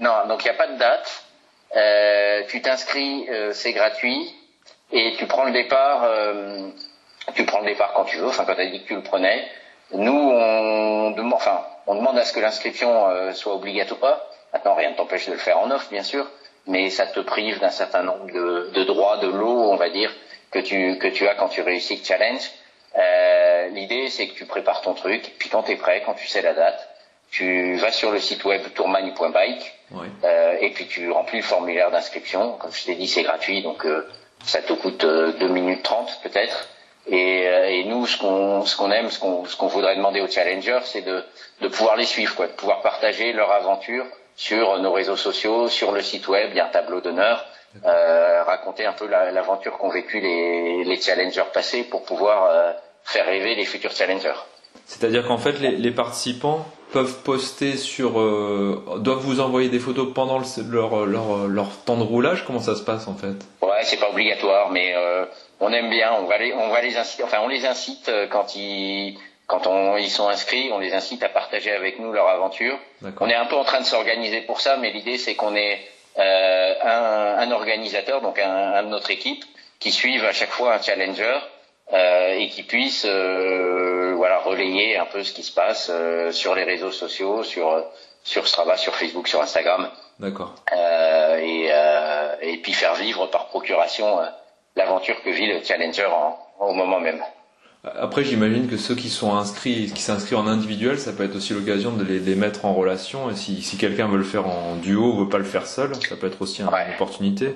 Euh, 0.00 0.04
non, 0.04 0.26
donc 0.28 0.44
il 0.44 0.48
n'y 0.48 0.54
a 0.54 0.58
pas 0.58 0.66
de 0.68 0.78
date. 0.78 1.24
Euh, 1.76 2.42
tu 2.48 2.62
t'inscris, 2.62 3.26
euh, 3.30 3.52
c'est 3.52 3.72
gratuit. 3.72 4.34
Et 4.90 5.14
tu 5.18 5.26
prends 5.26 5.44
le 5.44 5.52
départ, 5.52 6.04
euh, 6.04 6.68
tu 7.34 7.44
prends 7.44 7.60
le 7.60 7.66
départ 7.66 7.92
quand 7.92 8.04
tu 8.04 8.16
veux, 8.16 8.28
enfin 8.28 8.44
quand 8.46 8.54
tu 8.54 8.60
as 8.62 8.66
dit 8.66 8.82
que 8.82 8.88
tu 8.88 8.94
le 8.94 9.02
prenais. 9.02 9.46
Nous, 9.92 10.12
on 10.12 11.10
demande, 11.10 11.34
enfin, 11.34 11.62
on 11.86 11.94
demande 11.94 12.18
à 12.18 12.24
ce 12.24 12.32
que 12.32 12.40
l'inscription 12.40 13.32
soit 13.34 13.54
obligatoire. 13.54 14.20
Maintenant, 14.52 14.74
rien 14.74 14.90
ne 14.90 14.96
t'empêche 14.96 15.26
de 15.26 15.32
le 15.32 15.38
faire 15.38 15.58
en 15.58 15.70
off, 15.70 15.88
bien 15.90 16.02
sûr. 16.02 16.26
mais 16.68 16.90
ça 16.90 17.06
te 17.06 17.20
prive 17.20 17.58
d'un 17.60 17.70
certain 17.70 18.02
nombre 18.02 18.26
de, 18.26 18.70
de 18.74 18.84
droits, 18.84 19.16
de 19.16 19.26
lots, 19.28 19.70
on 19.70 19.76
va 19.76 19.88
dire, 19.88 20.14
que 20.50 20.58
tu, 20.58 20.98
que 20.98 21.08
tu 21.08 21.26
as 21.26 21.34
quand 21.34 21.48
tu 21.48 21.62
réussis 21.62 21.96
le 21.96 22.04
challenge. 22.04 22.50
Euh, 22.96 23.68
L'idée, 23.68 24.08
c'est 24.10 24.28
que 24.28 24.34
tu 24.34 24.44
prépares 24.46 24.82
ton 24.82 24.94
truc, 24.94 25.34
puis 25.38 25.48
quand 25.48 25.62
tu 25.64 25.72
es 25.72 25.76
prêt, 25.76 26.02
quand 26.04 26.14
tu 26.14 26.26
sais 26.26 26.42
la 26.42 26.52
date, 26.52 26.87
tu 27.30 27.76
vas 27.76 27.92
sur 27.92 28.10
le 28.10 28.20
site 28.20 28.44
web 28.44 28.62
tourmagne.bike, 28.74 29.74
euh, 30.24 30.56
et 30.60 30.70
puis 30.70 30.86
tu 30.86 31.10
remplis 31.10 31.38
le 31.38 31.44
formulaire 31.44 31.90
d'inscription. 31.90 32.52
Comme 32.58 32.72
je 32.72 32.84
t'ai 32.84 32.94
dit, 32.94 33.06
c'est 33.08 33.22
gratuit, 33.22 33.62
donc 33.62 33.84
euh, 33.84 34.06
ça 34.44 34.62
te 34.62 34.72
coûte 34.72 35.04
euh, 35.04 35.32
2 35.38 35.48
minutes 35.48 35.82
30 35.82 36.20
peut-être. 36.22 36.68
Et, 37.10 37.46
euh, 37.48 37.68
et 37.70 37.84
nous, 37.84 38.06
ce 38.06 38.18
qu'on 38.18 38.64
ce 38.66 38.76
qu'on 38.76 38.90
aime, 38.90 39.10
ce 39.10 39.18
qu'on 39.18 39.44
ce 39.46 39.56
qu'on 39.56 39.66
voudrait 39.68 39.96
demander 39.96 40.20
aux 40.20 40.28
challengers, 40.28 40.80
c'est 40.84 41.02
de, 41.02 41.24
de 41.60 41.68
pouvoir 41.68 41.96
les 41.96 42.04
suivre, 42.04 42.34
quoi, 42.34 42.46
de 42.46 42.52
pouvoir 42.52 42.80
partager 42.82 43.32
leur 43.32 43.50
aventure 43.52 44.04
sur 44.36 44.78
nos 44.78 44.92
réseaux 44.92 45.16
sociaux, 45.16 45.68
sur 45.68 45.92
le 45.92 46.00
site 46.02 46.28
web, 46.28 46.48
il 46.52 46.56
y 46.56 46.60
a 46.60 46.66
un 46.66 46.70
tableau 46.70 47.00
d'honneur, 47.00 47.44
raconter 48.46 48.86
un 48.86 48.92
peu 48.92 49.06
la- 49.06 49.30
l'aventure 49.32 49.76
qu'ont 49.78 49.88
vécu 49.88 50.20
les, 50.20 50.84
les 50.84 51.00
challengers 51.00 51.44
passés 51.52 51.84
pour 51.84 52.04
pouvoir 52.04 52.74
faire 53.04 53.26
rêver 53.26 53.54
les 53.54 53.64
futurs 53.64 53.90
challengers. 53.90 54.38
C'est-à-dire 54.86 55.26
qu'en 55.26 55.38
fait, 55.38 55.52
les, 55.60 55.72
les 55.72 55.90
participants 55.90 56.64
peuvent 56.92 57.22
poster 57.22 57.76
sur, 57.76 58.20
euh, 58.20 58.82
doivent 58.98 59.18
vous 59.20 59.40
envoyer 59.40 59.68
des 59.68 59.78
photos 59.78 60.08
pendant 60.14 60.38
le- 60.38 60.44
leur, 60.70 61.06
leur, 61.06 61.46
leur 61.48 61.68
temps 61.84 61.96
de 61.96 62.02
roulage? 62.02 62.44
Comment 62.46 62.60
ça 62.60 62.74
se 62.76 62.82
passe 62.82 63.08
en 63.08 63.14
fait? 63.14 63.36
Ouais, 63.62 63.82
c'est 63.84 63.98
pas 63.98 64.10
obligatoire, 64.10 64.70
mais 64.70 64.92
euh, 64.96 65.24
on 65.60 65.72
aime 65.72 65.90
bien. 65.90 66.12
On 66.20 66.24
va 66.26 66.38
les, 66.38 66.52
on 66.52 66.68
va 66.70 66.80
les 66.80 66.96
inciter. 66.96 67.22
Enfin, 67.24 67.38
on 67.42 67.48
les 67.48 67.66
incite 67.66 68.08
euh, 68.08 68.26
quand 68.26 68.56
ils, 68.56 69.18
quand 69.46 69.66
on, 69.66 69.96
ils 69.96 70.10
sont 70.10 70.28
inscrits, 70.28 70.70
on 70.72 70.78
les 70.78 70.92
incite 70.94 71.22
à 71.22 71.28
partager 71.28 71.70
avec 71.72 71.98
nous 72.00 72.12
leur 72.12 72.28
aventure. 72.28 72.76
On 73.20 73.28
est 73.28 73.34
un 73.34 73.46
peu 73.46 73.56
en 73.56 73.64
train 73.64 73.80
de 73.80 73.86
s'organiser 73.86 74.40
pour 74.42 74.60
ça, 74.60 74.76
mais 74.76 74.90
l'idée 74.90 75.18
c'est 75.18 75.34
qu'on 75.34 75.54
ait 75.54 75.78
euh, 76.18 76.74
un, 76.84 77.38
un 77.42 77.50
organisateur, 77.52 78.20
donc 78.22 78.38
un, 78.38 78.50
un 78.74 78.82
de 78.82 78.88
notre 78.88 79.10
équipe, 79.10 79.44
qui 79.78 79.92
suive 79.92 80.24
à 80.24 80.32
chaque 80.32 80.50
fois 80.50 80.74
un 80.74 80.82
challenger 80.82 81.38
euh, 81.92 82.34
et 82.38 82.48
qui 82.48 82.64
puisse, 82.64 83.06
euh, 83.08 83.87
voilà, 84.18 84.38
relayer 84.40 84.98
un 84.98 85.06
peu 85.06 85.24
ce 85.24 85.32
qui 85.32 85.42
se 85.42 85.52
passe 85.52 85.88
euh, 85.90 86.30
sur 86.32 86.54
les 86.54 86.64
réseaux 86.64 86.92
sociaux, 86.92 87.42
sur 87.42 87.84
sur 88.24 88.46
Strava, 88.46 88.76
sur 88.76 88.94
Facebook, 88.94 89.26
sur 89.28 89.40
Instagram 89.40 89.88
D'accord. 90.18 90.54
euh, 90.76 91.36
et, 91.38 91.68
euh, 91.72 92.34
et 92.42 92.58
puis 92.58 92.72
faire 92.72 92.94
vivre 92.96 93.26
par 93.30 93.46
procuration 93.46 94.20
euh, 94.20 94.26
l'aventure 94.76 95.16
que 95.24 95.30
vit 95.30 95.46
le 95.46 95.62
challenger 95.64 96.04
en, 96.06 96.36
au 96.60 96.74
moment 96.74 97.00
même. 97.00 97.22
Après, 97.98 98.24
j'imagine 98.24 98.68
que 98.68 98.76
ceux 98.76 98.96
qui 98.96 99.08
sont 99.08 99.34
inscrits, 99.34 99.90
qui 99.94 100.02
s'inscrivent 100.02 100.38
en 100.38 100.46
individuel, 100.48 100.98
ça 100.98 101.12
peut 101.12 101.24
être 101.24 101.36
aussi 101.36 101.54
l'occasion 101.54 101.92
de 101.92 102.04
les, 102.04 102.18
les 102.18 102.34
mettre 102.34 102.64
en 102.66 102.74
relation. 102.74 103.30
Et 103.30 103.36
si, 103.36 103.62
si 103.62 103.78
quelqu'un 103.78 104.08
veut 104.08 104.18
le 104.18 104.24
faire 104.24 104.46
en 104.46 104.74
duo 104.76 105.16
veut 105.16 105.28
pas 105.28 105.38
le 105.38 105.44
faire 105.44 105.66
seul, 105.66 105.94
ça 106.08 106.16
peut 106.16 106.26
être 106.26 106.42
aussi 106.42 106.62
Ouais. 106.64 106.68
une 106.88 106.94
opportunité. 106.94 107.54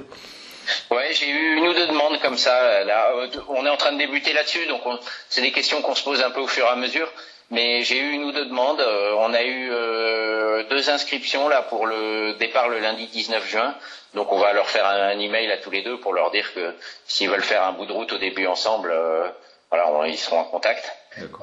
Ouais, 0.90 1.12
j'ai 1.12 1.28
eu 1.28 1.56
une 1.56 1.66
ou 1.68 1.72
deux 1.74 1.86
demandes 1.86 2.20
comme 2.20 2.36
ça. 2.36 2.56
euh, 2.56 2.84
Là, 2.84 3.10
Euh, 3.16 3.26
on 3.48 3.64
est 3.66 3.70
en 3.70 3.76
train 3.76 3.92
de 3.92 3.98
débuter 3.98 4.32
là-dessus, 4.32 4.66
donc 4.66 4.84
on- 4.86 4.98
c'est 5.28 5.42
des 5.42 5.52
questions 5.52 5.82
qu'on 5.82 5.94
se 5.94 6.04
pose 6.04 6.22
un 6.22 6.30
peu 6.30 6.40
au 6.40 6.46
fur 6.46 6.66
et 6.66 6.68
à 6.70 6.76
mesure. 6.76 7.10
Mais 7.50 7.82
j'ai 7.82 7.98
eu 7.98 8.12
une 8.12 8.24
ou 8.24 8.32
deux 8.32 8.46
demandes. 8.46 8.80
Euh, 8.80 9.12
on 9.18 9.34
a 9.34 9.42
eu 9.42 9.68
euh, 9.72 10.62
deux 10.70 10.88
inscriptions 10.88 11.48
là 11.48 11.60
pour 11.62 11.86
le 11.86 12.32
départ 12.38 12.68
le 12.68 12.78
lundi 12.78 13.06
19 13.08 13.46
juin. 13.46 13.74
Donc 14.14 14.32
on 14.32 14.38
va 14.38 14.52
leur 14.54 14.68
faire 14.70 14.86
un, 14.86 15.08
un 15.08 15.18
email 15.18 15.50
à 15.52 15.58
tous 15.58 15.70
les 15.70 15.82
deux 15.82 15.98
pour 15.98 16.12
leur 16.14 16.30
dire 16.30 16.52
que 16.54 16.74
s'ils 17.06 17.28
veulent 17.28 17.42
faire 17.42 17.64
un 17.64 17.72
bout 17.72 17.84
de 17.86 17.92
route 17.92 18.12
au 18.12 18.18
début 18.18 18.46
ensemble, 18.46 18.90
euh, 18.90 19.28
voilà, 19.70 19.90
on- 19.90 20.04
ils 20.04 20.16
seront 20.18 20.38
en 20.40 20.44
contact. 20.44 20.90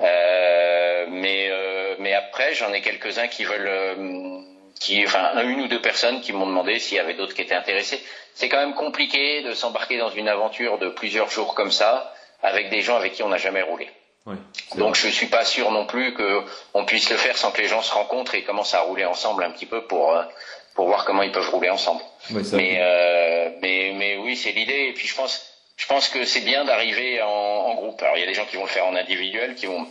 Euh, 0.02 1.06
mais 1.10 1.48
euh, 1.52 1.96
mais 2.00 2.14
après, 2.16 2.54
j'en 2.56 2.74
ai 2.74 2.82
quelques-uns 2.82 3.28
qui 3.28 3.44
veulent, 3.44 3.68
euh, 3.68 3.96
qui, 4.80 5.06
enfin, 5.06 5.42
une 5.44 5.62
ou 5.62 5.68
deux 5.68 5.82
personnes 5.82 6.22
qui 6.22 6.34
m'ont 6.34 6.48
demandé 6.48 6.80
s'il 6.80 6.98
y 6.98 7.00
avait 7.00 7.14
d'autres 7.14 7.34
qui 7.34 7.42
étaient 7.42 7.56
intéressés. 7.56 8.02
C'est 8.34 8.48
quand 8.48 8.58
même 8.58 8.76
compliqué 8.76 9.42
de 9.44 9.54
s'embarquer 9.54 9.98
dans 9.98 10.10
une 10.10 10.30
aventure 10.30 10.78
de 10.80 10.90
plusieurs 10.90 11.30
jours 11.30 11.54
comme 11.54 11.72
ça 11.72 12.14
avec 12.42 12.70
des 12.70 12.82
gens 12.82 12.96
avec 12.96 13.14
qui 13.14 13.24
on 13.24 13.30
n'a 13.30 13.38
jamais 13.38 13.62
roulé. 13.62 13.90
Oui. 14.26 14.36
Donc 14.76 14.98
vrai. 14.98 15.10
je 15.10 15.14
suis 15.14 15.28
pas 15.28 15.44
sûr 15.44 15.72
non 15.72 15.86
plus 15.86 16.14
que 16.14 16.44
on 16.74 16.86
puisse 16.86 17.10
le 17.10 17.18
faire 17.18 17.38
sans 17.38 17.52
que 17.52 17.62
les 17.62 17.68
gens 17.68 17.82
se 17.82 17.94
rencontrent 17.94 18.36
et 18.36 18.44
commencent 18.44 18.74
à 18.74 18.82
rouler 18.82 19.06
ensemble 19.06 19.44
un 19.44 19.52
petit 19.52 19.66
peu 19.66 19.86
pour 19.86 20.16
euh, 20.16 20.24
pour 20.76 20.88
voir 20.88 21.04
comment 21.04 21.24
ils 21.24 21.32
peuvent 21.32 21.50
rouler 21.50 21.70
ensemble. 21.70 22.02
Mais 22.30 22.78
euh, 22.80 23.50
mais 23.62 23.92
mais 23.96 24.18
oui, 24.18 24.38
c'est 24.38 24.52
l'idée. 24.52 24.88
Et 24.90 24.94
puis 24.94 25.08
je 25.08 25.16
pense 25.16 25.46
je 25.76 25.88
pense 25.88 26.10
que 26.10 26.26
c'est 26.26 26.42
bien 26.42 26.64
d'arriver 26.66 27.22
en, 27.22 27.28
en 27.28 27.74
groupe. 27.76 28.02
Alors 28.02 28.18
il 28.18 28.22
y 28.22 28.24
a 28.24 28.28
des 28.28 28.34
gens 28.34 28.46
qui 28.46 28.58
vont 28.58 28.64
le 28.64 28.70
faire 28.70 28.86
en 28.86 28.96
individuel, 28.96 29.56
qui 29.56 29.66
vont 29.66 29.88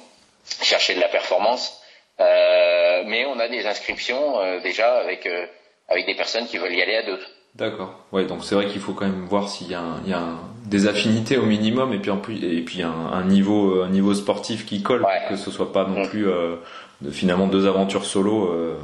chercher 0.63 0.95
de 0.95 1.01
la 1.01 1.09
performance, 1.09 1.81
euh, 2.21 3.03
mais 3.07 3.25
on 3.27 3.39
a 3.39 3.49
des 3.49 3.67
inscriptions 3.67 4.41
euh, 4.41 4.61
déjà 4.61 4.97
avec 4.99 5.27
euh, 5.27 5.47
avec 5.89 6.07
des 6.07 6.15
personnes 6.15 6.47
qui 6.47 6.59
veulent 6.59 6.75
y 6.75 6.83
aller 6.83 6.97
à 6.97 7.03
deux. 7.05 7.19
D'accord. 7.55 7.95
Ouais, 8.13 8.25
donc 8.25 8.45
c'est 8.45 8.55
vrai 8.55 8.67
qu'il 8.67 8.81
faut 8.81 8.93
quand 8.93 9.07
même 9.07 9.25
voir 9.25 9.49
s'il 9.49 9.69
y 9.71 9.75
a, 9.75 9.81
un- 9.81 10.01
il 10.05 10.11
y 10.11 10.15
a 10.15 10.19
un- 10.19 10.39
des 10.67 10.87
affinités 10.87 11.39
au 11.39 11.45
minimum 11.47 11.93
et 11.95 11.99
puis 11.99 12.11
en 12.11 12.19
plus 12.19 12.37
et 12.45 12.61
puis 12.63 12.83
un, 12.83 12.93
un 12.93 13.25
niveau 13.25 13.83
un 13.83 13.89
niveau 13.89 14.13
sportif 14.15 14.67
qui 14.67 14.83
colle 14.83 15.03
Ouais. 15.03 15.21
pour 15.21 15.31
que 15.31 15.37
ce 15.37 15.51
soit 15.51 15.73
pas 15.73 15.85
non 15.87 16.03
Mm. 16.05 16.09
plus 16.09 16.29
euh, 16.29 16.57
de- 17.01 17.11
finalement 17.11 17.47
deux 17.47 17.67
aventures 17.67 18.05
solo 18.05 18.53
euh, 18.53 18.77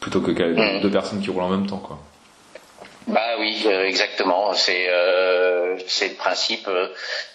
plutôt 0.00 0.20
que 0.20 0.30
Mm. 0.30 0.80
deux 0.80 0.90
personnes 0.90 1.20
qui 1.20 1.30
roulent 1.30 1.42
en 1.42 1.50
même 1.50 1.66
temps 1.66 1.78
quoi. 1.78 1.98
Bah 3.08 3.36
oui, 3.38 3.64
euh, 3.66 3.84
exactement. 3.84 4.52
C'est 4.54 4.86
euh, 4.88 5.76
c'est 5.88 6.08
le 6.08 6.14
principe. 6.14 6.68
euh, 6.68 6.88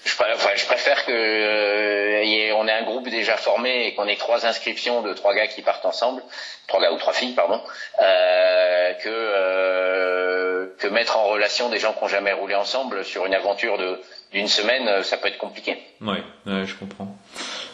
Je, 0.06 0.14
enfin, 0.16 0.50
je 0.56 0.66
préfère 0.66 1.06
que 1.06 1.12
euh, 1.12 2.22
ait- 2.24 2.52
on 2.54 2.68
ait 2.68 2.72
un 2.72 2.84
groupe 2.84 3.10
déjà 3.10 3.36
formé 3.38 3.88
et 3.88 3.94
qu'on 3.96 4.08
ait 4.08 4.16
trois 4.16 4.46
inscriptions 4.46 5.02
de 5.02 5.14
trois 5.14 5.34
gars 5.36 5.48
qui 5.48 5.62
partent 5.62 5.86
ensemble, 5.86 6.22
trois 6.68 6.82
gars 6.82 6.92
ou 6.94 6.98
trois 6.98 7.14
filles, 7.14 7.34
pardon, 7.34 7.62
euh, 8.02 8.94
que 9.04 10.76
que 10.80 10.88
mettre 10.88 11.18
en 11.18 11.28
relation 11.30 11.70
des 11.70 11.80
gens 11.80 11.94
qui 11.94 12.02
n'ont 12.02 12.08
jamais 12.08 12.34
roulé 12.34 12.56
ensemble 12.56 13.04
sur 13.04 13.26
une 13.26 13.34
aventure 13.34 13.78
de 13.78 14.00
d'une 14.34 14.48
semaine, 14.48 15.04
ça 15.04 15.18
peut 15.18 15.30
être 15.30 15.38
compliqué. 15.38 15.78
Ouais, 16.02 16.22
ouais, 16.46 16.66
je 16.66 16.76
comprends. 16.76 17.16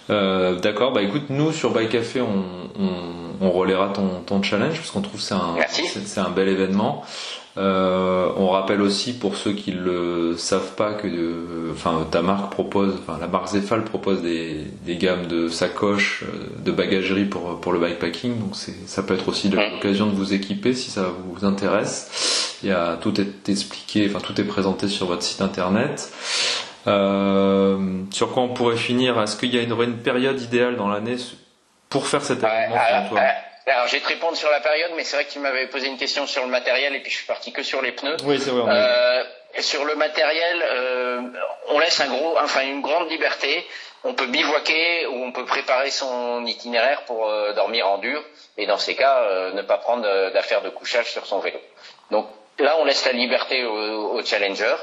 Euh, 0.09 0.55
D'accord, 0.55 0.91
bah 0.91 1.01
écoute, 1.01 1.23
nous 1.29 1.51
sur 1.51 1.71
Bike 1.71 1.89
Café, 1.89 2.21
on, 2.21 2.43
on, 2.79 3.35
on 3.41 3.51
relaiera 3.51 3.89
ton, 3.93 4.21
ton 4.21 4.41
challenge 4.43 4.75
parce 4.77 4.91
qu'on 4.91 5.01
trouve 5.01 5.19
que 5.19 5.25
c'est 5.25 5.33
un, 5.33 5.55
c'est 6.03 6.19
un 6.19 6.29
bel 6.29 6.47
événement. 6.47 7.03
Euh, 7.55 8.29
on 8.35 8.49
rappelle 8.49 8.81
aussi 8.81 9.13
pour 9.13 9.35
ceux 9.35 9.53
qui 9.53 9.71
le 9.71 10.35
savent 10.37 10.73
pas 10.75 10.93
que, 10.93 11.07
euh, 11.07 11.71
enfin, 11.71 12.07
ta 12.09 12.23
marque 12.23 12.51
propose, 12.51 12.95
enfin, 12.99 13.19
la 13.21 13.27
marque 13.27 13.49
Zefal 13.49 13.83
propose 13.83 14.23
des, 14.23 14.65
des 14.85 14.95
gammes 14.95 15.27
de 15.27 15.47
sacoches, 15.49 16.23
euh, 16.23 16.47
de 16.65 16.71
bagagerie 16.71 17.25
pour 17.25 17.61
pour 17.61 17.71
le 17.71 17.79
bikepacking. 17.79 18.39
Donc 18.39 18.55
c'est, 18.55 18.87
ça 18.87 19.03
peut 19.03 19.13
être 19.13 19.29
aussi 19.29 19.49
l'occasion 19.49 20.07
de 20.07 20.15
vous 20.15 20.33
équiper 20.33 20.73
si 20.73 20.89
ça 20.89 21.05
vous 21.27 21.45
intéresse. 21.45 22.59
Il 22.63 22.69
y 22.69 22.71
a 22.71 22.97
tout 22.99 23.21
est 23.21 23.49
expliqué, 23.49 24.09
enfin 24.09 24.19
tout 24.19 24.39
est 24.41 24.45
présenté 24.45 24.87
sur 24.87 25.05
votre 25.05 25.21
site 25.21 25.41
internet. 25.41 26.11
Euh, 26.87 27.77
sur 28.11 28.31
quoi 28.31 28.43
on 28.43 28.49
pourrait 28.49 28.77
finir? 28.77 29.21
Est-ce 29.21 29.37
qu'il 29.37 29.53
y 29.53 29.59
a 29.59 29.61
une, 29.61 29.97
période 29.97 30.41
idéale 30.41 30.75
dans 30.75 30.87
l'année 30.87 31.17
pour 31.89 32.07
faire 32.07 32.23
cet 32.23 32.39
événement 32.39 32.77
alors, 33.71 33.87
je 33.87 33.93
vais 33.93 34.01
te 34.01 34.07
répondre 34.07 34.35
sur 34.35 34.49
la 34.49 34.59
période, 34.59 34.91
mais 34.95 35.03
c'est 35.03 35.15
vrai 35.15 35.25
que 35.25 35.31
tu 35.31 35.39
m'avais 35.39 35.67
posé 35.67 35.87
une 35.87 35.97
question 35.97 36.27
sur 36.27 36.43
le 36.43 36.49
matériel 36.49 36.95
et 36.95 36.99
puis 36.99 37.11
je 37.11 37.17
suis 37.17 37.25
parti 37.25 37.53
que 37.53 37.63
sur 37.63 37.81
les 37.81 37.93
pneus. 37.93 38.17
Oui, 38.25 38.39
c'est 38.39 38.51
vrai. 38.51 38.63
Euh, 38.67 39.23
sur 39.61 39.85
le 39.85 39.95
matériel, 39.95 40.63
euh, 40.63 41.21
on 41.69 41.79
laisse 41.79 41.99
un 42.01 42.07
gros, 42.07 42.37
enfin 42.39 42.61
une 42.63 42.81
grande 42.81 43.09
liberté. 43.09 43.65
On 44.03 44.13
peut 44.15 44.27
bivouaquer 44.27 45.07
ou 45.07 45.23
on 45.23 45.31
peut 45.31 45.45
préparer 45.45 45.89
son 45.89 46.45
itinéraire 46.45 47.03
pour 47.05 47.29
euh, 47.29 47.53
dormir 47.53 47.87
en 47.87 47.99
dur. 47.99 48.21
Et 48.57 48.65
dans 48.65 48.77
ces 48.77 48.95
cas, 48.95 49.21
euh, 49.21 49.53
ne 49.53 49.61
pas 49.61 49.77
prendre 49.77 50.05
euh, 50.05 50.31
d'affaires 50.31 50.61
de 50.61 50.69
couchage 50.69 51.09
sur 51.11 51.25
son 51.25 51.39
vélo. 51.39 51.59
Donc 52.11 52.27
là, 52.59 52.75
on 52.79 52.85
laisse 52.85 53.05
la 53.05 53.13
liberté 53.13 53.63
aux, 53.63 54.17
aux 54.17 54.23
challengers. 54.25 54.75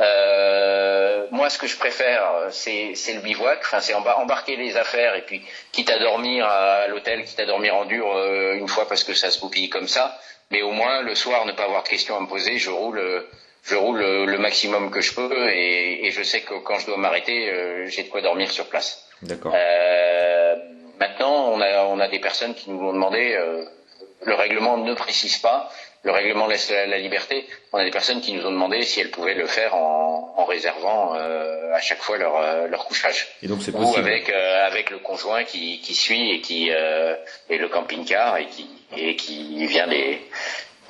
Euh, 0.00 1.26
moi, 1.30 1.50
ce 1.50 1.58
que 1.58 1.66
je 1.66 1.76
préfère, 1.76 2.22
c'est 2.50 2.94
le 3.14 3.20
bivouac. 3.20 3.60
Enfin, 3.62 3.80
c'est 3.80 3.94
embar- 3.94 4.18
embarquer 4.18 4.56
les 4.56 4.76
affaires 4.76 5.14
et 5.14 5.22
puis 5.22 5.42
quitte 5.72 5.90
à 5.90 5.98
dormir 5.98 6.46
à 6.46 6.86
l'hôtel, 6.88 7.24
quitte 7.24 7.40
à 7.40 7.46
dormir 7.46 7.74
en 7.76 7.84
dur 7.84 8.06
euh, 8.16 8.54
une 8.54 8.68
fois 8.68 8.88
parce 8.88 9.04
que 9.04 9.14
ça 9.14 9.30
se 9.30 9.40
goupille 9.40 9.68
comme 9.68 9.88
ça. 9.88 10.18
Mais 10.50 10.62
au 10.62 10.70
moins 10.72 11.02
le 11.02 11.14
soir, 11.14 11.46
ne 11.46 11.52
pas 11.52 11.64
avoir 11.64 11.82
de 11.84 11.88
questions 11.88 12.16
à 12.16 12.20
me 12.20 12.26
poser. 12.26 12.58
Je 12.58 12.70
roule, 12.70 13.24
je 13.62 13.76
roule 13.76 14.00
le 14.24 14.38
maximum 14.38 14.90
que 14.90 15.00
je 15.00 15.14
peux 15.14 15.48
et, 15.50 16.06
et 16.06 16.10
je 16.10 16.22
sais 16.22 16.40
que 16.42 16.54
quand 16.54 16.78
je 16.80 16.86
dois 16.86 16.96
m'arrêter, 16.96 17.50
euh, 17.50 17.86
j'ai 17.86 18.02
de 18.02 18.08
quoi 18.08 18.20
dormir 18.20 18.50
sur 18.50 18.66
place. 18.66 19.06
D'accord. 19.22 19.54
Maintenant, 20.98 21.48
on 21.52 21.60
a, 21.60 21.84
on 21.84 21.98
a 22.00 22.08
des 22.08 22.18
personnes 22.20 22.54
qui 22.54 22.70
nous 22.70 22.80
ont 22.88 22.92
demandé, 22.92 23.36
le 24.22 24.34
règlement 24.34 24.76
ne 24.78 24.94
précise 24.94 25.38
pas, 25.38 25.70
le 26.04 26.12
règlement 26.12 26.46
laisse 26.46 26.70
la, 26.70 26.86
la 26.86 26.98
liberté. 26.98 27.46
On 27.72 27.78
a 27.78 27.84
des 27.84 27.90
personnes 27.90 28.20
qui 28.20 28.32
nous 28.32 28.46
ont 28.46 28.50
demandé 28.52 28.82
si 28.82 29.00
elles 29.00 29.10
pouvaient 29.10 29.34
le 29.34 29.46
faire 29.46 29.74
en, 29.74 30.34
en 30.36 30.44
réservant 30.44 31.14
euh, 31.16 31.72
à 31.74 31.80
chaque 31.80 32.00
fois 32.02 32.16
leur, 32.18 32.36
euh, 32.36 32.66
leur 32.68 32.84
couchage. 32.84 33.26
Et 33.42 33.48
donc 33.48 33.60
c'est 33.62 33.74
Ou 33.74 33.78
possible. 33.78 34.06
avec, 34.06 34.30
euh, 34.30 34.66
avec 34.66 34.90
le 34.90 34.98
conjoint 34.98 35.44
qui, 35.44 35.80
qui 35.80 35.94
suit 35.94 36.30
et 36.32 36.40
qui 36.40 36.70
euh, 36.70 37.16
et 37.50 37.58
le 37.58 37.68
camping-car 37.68 38.36
et 38.36 38.46
qui, 38.46 38.68
et 38.96 39.16
qui 39.16 39.66
vient 39.66 39.86
les, 39.86 40.20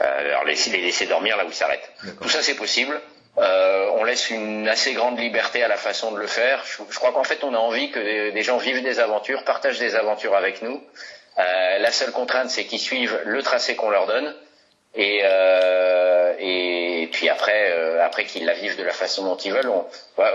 euh, 0.02 0.34
les 0.46 0.80
laisser 0.82 1.06
dormir 1.06 1.36
là 1.36 1.44
où 1.44 1.48
ils 1.48 1.54
s'arrêtent. 1.54 1.90
Tout 2.20 2.28
ça 2.28 2.42
c'est 2.42 2.56
possible. 2.56 3.00
Euh, 3.36 3.90
on 3.96 4.04
laisse 4.04 4.30
une 4.30 4.68
assez 4.68 4.92
grande 4.92 5.18
liberté 5.18 5.62
à 5.64 5.68
la 5.68 5.76
façon 5.76 6.12
de 6.12 6.18
le 6.18 6.26
faire. 6.28 6.62
Je, 6.66 6.82
je 6.88 6.96
crois 7.00 7.10
qu'en 7.12 7.24
fait, 7.24 7.42
on 7.42 7.52
a 7.52 7.58
envie 7.58 7.90
que 7.90 7.98
des, 7.98 8.30
des 8.30 8.42
gens 8.42 8.58
vivent 8.58 8.84
des 8.84 9.00
aventures, 9.00 9.42
partagent 9.42 9.80
des 9.80 9.96
aventures 9.96 10.36
avec 10.36 10.62
nous. 10.62 10.80
Euh, 11.40 11.78
la 11.78 11.90
seule 11.90 12.12
contrainte, 12.12 12.50
c'est 12.50 12.64
qu'ils 12.64 12.78
suivent 12.78 13.18
le 13.24 13.42
tracé 13.42 13.74
qu'on 13.74 13.90
leur 13.90 14.06
donne 14.06 14.32
Et, 14.96 15.22
euh, 15.24 16.34
et 16.38 17.08
puis 17.10 17.28
après, 17.28 17.72
euh, 17.72 18.04
après 18.04 18.24
qu'ils 18.24 18.44
la 18.44 18.54
vivent 18.54 18.78
de 18.78 18.84
la 18.84 18.92
façon 18.92 19.24
dont 19.24 19.36
ils 19.36 19.52
veulent, 19.52 19.68
on, 19.68 19.84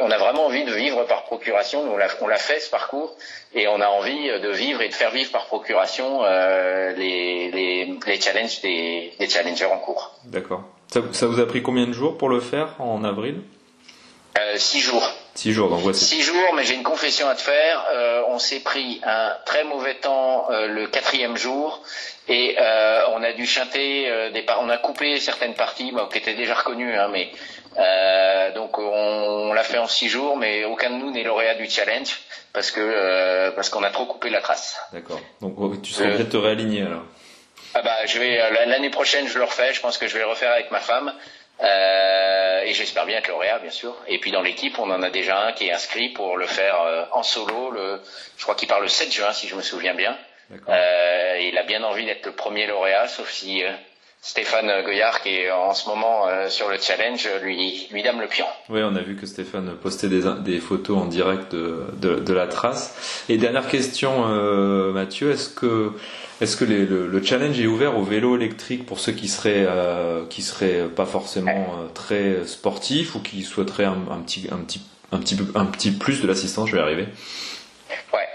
on 0.02 0.12
a 0.12 0.18
vraiment 0.18 0.46
envie 0.48 0.66
de 0.66 0.74
vivre 0.74 1.06
par 1.06 1.24
procuration. 1.24 1.82
On 1.82 1.98
l'a, 1.98 2.08
on 2.22 2.28
l'a 2.28 2.38
fait 2.38 2.60
ce 2.60 2.70
parcours 2.70 3.16
et 3.54 3.68
on 3.70 3.80
a 3.80 3.88
envie 3.88 4.28
de 4.40 4.50
vivre 4.50 4.82
et 4.82 4.90
de 4.90 4.94
faire 4.94 5.12
vivre 5.12 5.32
par 5.32 5.46
procuration 5.46 6.24
euh, 6.26 6.92
les, 6.94 7.52
les, 7.52 7.98
les 8.06 8.22
challenges 8.22 8.60
des, 8.62 9.14
des 9.18 9.30
challengers 9.30 9.66
en 9.66 9.78
cours. 9.78 10.14
D'accord. 10.26 10.64
Ça, 10.92 11.02
ça 11.14 11.26
vous 11.28 11.40
a 11.40 11.48
pris 11.48 11.62
combien 11.62 11.88
de 11.88 11.94
jours 11.94 12.18
pour 12.18 12.30
le 12.30 12.42
faire 12.42 12.76
en 12.80 13.04
avril? 13.04 13.42
Six 14.56 14.80
jours. 14.80 15.08
Six 15.40 15.54
jours, 15.54 15.70
donc 15.70 15.80
voici. 15.80 16.04
Six 16.04 16.22
jours, 16.22 16.54
mais 16.54 16.66
j'ai 16.66 16.76
une 16.76 16.84
confession 16.84 17.30
à 17.30 17.34
te 17.34 17.40
faire. 17.40 17.86
Euh, 17.94 18.24
on 18.28 18.40
s'est 18.40 18.60
pris 18.60 19.00
un 19.06 19.38
très 19.46 19.64
mauvais 19.64 19.96
temps 19.96 20.52
euh, 20.52 20.68
le 20.68 20.88
quatrième 20.88 21.38
jour 21.38 21.82
et 22.28 22.58
euh, 22.60 23.04
on 23.14 23.24
a 23.24 23.32
dû 23.32 23.46
chanter 23.46 24.32
des 24.34 24.42
par 24.42 24.62
on 24.62 24.68
a 24.68 24.78
coupé 24.78 25.18
certaines 25.22 25.54
parties 25.54 25.94
qui 26.12 26.18
étaient 26.18 26.34
déjà 26.34 26.56
reconnues, 26.56 26.94
hein, 26.94 27.08
mais 27.14 27.32
donc 28.54 28.80
on, 28.80 28.82
on 28.84 29.54
l'a 29.54 29.64
fait 29.64 29.78
en 29.78 29.88
six 29.88 30.10
jours, 30.10 30.36
mais 30.36 30.66
aucun 30.66 30.90
de 30.90 30.96
nous 30.96 31.10
n'est 31.10 31.24
lauréat 31.24 31.56
du 31.56 31.70
challenge 31.70 32.20
parce 32.52 32.72
que 32.72 33.50
parce 33.52 33.70
qu'on 33.70 33.84
a 33.84 33.92
trop 33.92 34.08
coupé 34.08 34.30
la 34.30 34.42
trace. 34.42 34.78
D'accord. 34.92 35.22
Donc 35.40 35.82
tu 35.82 35.94
serais 35.94 36.18
de 36.18 36.24
te 36.24 36.36
réaligner 36.36 36.82
alors. 36.82 37.06
Ah 37.76 37.82
bah 37.82 38.06
je 38.06 38.20
vais 38.20 38.66
l'année 38.66 38.90
prochaine 38.90 39.26
je 39.30 39.38
le 39.38 39.46
refais. 39.46 39.74
Je 39.74 39.80
pense 39.80 39.98
que 39.98 40.06
je 40.06 40.14
vais 40.16 40.20
le 40.20 40.28
refaire 40.28 40.52
avec 40.52 40.70
ma 40.70 40.82
femme. 40.82 41.14
Euh, 41.62 42.62
et 42.64 42.74
j'espère 42.74 43.06
bien 43.06 43.18
être 43.18 43.28
lauréat, 43.28 43.60
bien 43.60 43.72
sûr. 43.72 43.96
Et 44.08 44.18
puis 44.20 44.32
dans 44.32 44.42
l'équipe, 44.42 44.80
on 44.80 44.90
en 44.90 45.02
a 45.04 45.10
déjà 45.10 45.40
un 45.42 45.52
qui 45.52 45.68
est 45.68 45.74
inscrit 45.74 46.10
pour 46.10 46.38
le 46.38 46.48
faire 46.48 46.82
euh, 46.82 47.06
en 47.12 47.24
solo. 47.24 47.72
Le, 47.72 48.02
je 48.38 48.44
crois 48.44 48.56
qu'il 48.56 48.68
part 48.68 48.80
le 48.80 48.88
7 48.88 49.12
juin, 49.12 49.34
si 49.34 49.48
je 49.48 49.56
me 49.56 49.62
souviens 49.62 49.94
bien. 49.94 50.18
Euh, 50.68 51.38
il 51.42 51.58
a 51.58 51.64
bien 51.64 51.84
envie 51.84 52.06
d'être 52.06 52.26
le 52.26 52.32
premier 52.32 52.66
lauréat, 52.66 53.08
sauf 53.08 53.30
si 53.30 53.64
euh, 53.64 53.72
Stéphane 54.22 54.84
Goyard, 54.84 55.22
qui 55.22 55.30
est 55.30 55.52
en 55.52 55.74
ce 55.74 55.88
moment 55.88 56.28
euh, 56.28 56.50
sur 56.50 56.68
le 56.70 56.78
challenge, 56.78 57.28
lui, 57.42 57.88
lui 57.92 58.04
dame 58.04 58.20
le 58.20 58.28
pion. 58.28 58.46
Oui, 58.68 58.82
on 58.84 58.96
a 58.96 59.02
vu 59.02 59.16
que 59.16 59.26
Stéphane 59.26 59.74
postait 59.82 60.10
des, 60.10 60.24
des 60.44 60.60
photos 60.60 60.98
en 60.98 61.06
direct 61.06 61.54
de, 61.54 61.86
de, 62.02 62.16
de, 62.16 62.34
la 62.34 62.48
trace. 62.48 63.24
Et 63.30 63.38
dernière 63.38 63.68
question, 63.70 64.26
euh, 64.28 64.92
Mathieu, 64.92 65.32
est-ce 65.32 65.50
que, 65.50 65.94
est-ce 66.42 66.58
que 66.58 66.66
les, 66.66 66.86
le, 66.86 67.08
le, 67.08 67.24
challenge 67.24 67.62
est 67.62 67.68
ouvert 67.68 67.98
au 67.98 68.04
vélo 68.04 68.36
électrique 68.36 68.86
pour 68.86 69.00
ceux 69.00 69.14
qui 69.14 69.30
seraient, 69.30 69.66
euh, 69.66 70.26
qui 70.30 70.42
seraient 70.42 70.90
pas 70.94 71.06
forcément 71.06 71.74
très 71.94 72.46
sportifs 72.46 73.16
ou 73.16 73.22
qui 73.22 73.44
souhaiteraient 73.44 73.86
un, 73.86 74.04
un, 74.12 74.20
petit, 74.20 74.50
un, 74.52 74.58
petit, 74.58 74.82
un, 75.14 75.20
petit, 75.20 75.38
un 75.56 75.66
petit 75.66 75.92
plus 75.92 76.22
de 76.22 76.28
l'assistance? 76.28 76.70
Je 76.70 76.76
vais 76.76 76.82
arriver. 76.82 77.08
Ouais. 78.14 78.28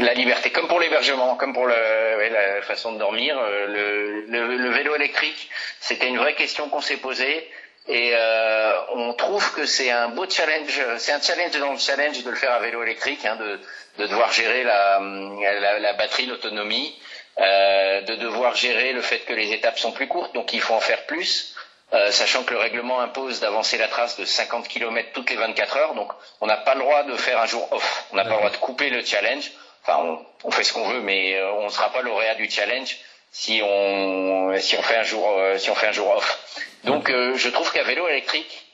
La 0.00 0.14
liberté, 0.14 0.50
comme 0.50 0.66
pour 0.66 0.80
l'hébergement, 0.80 1.36
comme 1.36 1.52
pour 1.52 1.66
le, 1.66 1.74
ouais, 1.74 2.30
la 2.30 2.62
façon 2.62 2.92
de 2.92 2.98
dormir, 2.98 3.38
euh, 3.38 3.66
le, 3.66 4.20
le, 4.22 4.56
le, 4.56 4.70
vélo 4.70 4.94
électrique, 4.94 5.50
c'était 5.78 6.08
une 6.08 6.16
vraie 6.16 6.34
question 6.34 6.70
qu'on 6.70 6.80
s'est 6.80 6.96
posée 6.96 7.48
et 7.86 8.12
euh, 8.14 8.72
on 8.94 9.12
trouve 9.12 9.52
que 9.54 9.66
c'est 9.66 9.90
un 9.90 10.08
beau 10.08 10.28
challenge, 10.28 10.80
c'est 10.98 11.12
un 11.12 11.20
challenge 11.20 11.58
dans 11.58 11.72
le 11.72 11.78
challenge 11.78 12.22
de 12.22 12.30
le 12.30 12.36
faire 12.36 12.52
à 12.52 12.60
vélo 12.60 12.82
électrique, 12.82 13.24
hein, 13.26 13.36
de, 13.36 13.60
de 13.98 14.06
devoir 14.06 14.32
gérer 14.32 14.64
la, 14.64 15.00
la, 15.00 15.78
la 15.78 15.92
batterie, 15.92 16.26
l'autonomie, 16.26 16.98
euh, 17.38 18.00
de 18.02 18.16
devoir 18.16 18.54
gérer 18.54 18.92
le 18.92 19.02
fait 19.02 19.20
que 19.20 19.32
les 19.34 19.52
étapes 19.52 19.78
sont 19.78 19.92
plus 19.92 20.08
courtes, 20.08 20.34
donc 20.34 20.52
il 20.54 20.60
faut 20.60 20.74
en 20.74 20.80
faire 20.80 21.04
plus. 21.06 21.54
Euh, 21.92 22.12
sachant 22.12 22.44
que 22.44 22.52
le 22.52 22.60
règlement 22.60 23.00
impose 23.00 23.40
d'avancer 23.40 23.76
la 23.76 23.88
trace 23.88 24.16
de 24.16 24.24
50 24.24 24.68
km 24.68 25.08
toutes 25.12 25.28
les 25.28 25.36
24 25.36 25.76
heures, 25.76 25.94
donc 25.94 26.12
on 26.40 26.46
n'a 26.46 26.56
pas 26.58 26.74
le 26.74 26.80
droit 26.80 27.02
de 27.02 27.16
faire 27.16 27.40
un 27.40 27.46
jour 27.46 27.66
off, 27.72 28.04
on 28.12 28.16
n'a 28.16 28.22
pas 28.22 28.30
le 28.30 28.36
droit 28.36 28.50
de 28.50 28.56
couper 28.58 28.90
le 28.90 29.04
challenge, 29.04 29.50
enfin 29.82 30.24
on, 30.44 30.50
fait 30.50 30.64
ce 30.64 30.72
qu'on 30.72 30.88
veut, 30.88 31.00
mais 31.00 31.36
euh, 31.36 31.52
on 31.52 31.64
ne 31.64 31.70
sera 31.70 31.92
pas 31.92 32.02
lauréat 32.02 32.34
du 32.34 32.50
challenge 32.50 32.98
si 33.32 33.60
on 33.62 34.56
si 34.58 34.76
on 34.76 34.82
fait 34.82 34.96
un 34.96 35.04
jour 35.04 35.26
euh, 35.28 35.58
si 35.58 35.70
on 35.70 35.74
fait 35.74 35.88
un 35.88 35.92
jour 35.92 36.08
off. 36.10 36.64
Donc 36.84 37.10
euh, 37.10 37.36
je 37.36 37.48
trouve 37.48 37.70
qu'à 37.72 37.84
vélo 37.84 38.08
électrique 38.08 38.66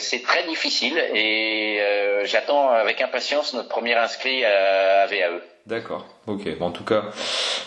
c'est 0.00 0.22
très 0.22 0.44
difficile 0.44 0.98
et 1.14 1.80
j'attends 2.24 2.70
avec 2.70 3.00
impatience 3.00 3.54
notre 3.54 3.68
premier 3.68 3.94
inscrit 3.94 4.44
à, 4.44 5.02
à 5.02 5.06
VAE. 5.06 5.40
D'accord, 5.68 6.06
ok. 6.26 6.58
Bon, 6.58 6.66
en 6.66 6.70
tout 6.70 6.84
cas, 6.84 7.04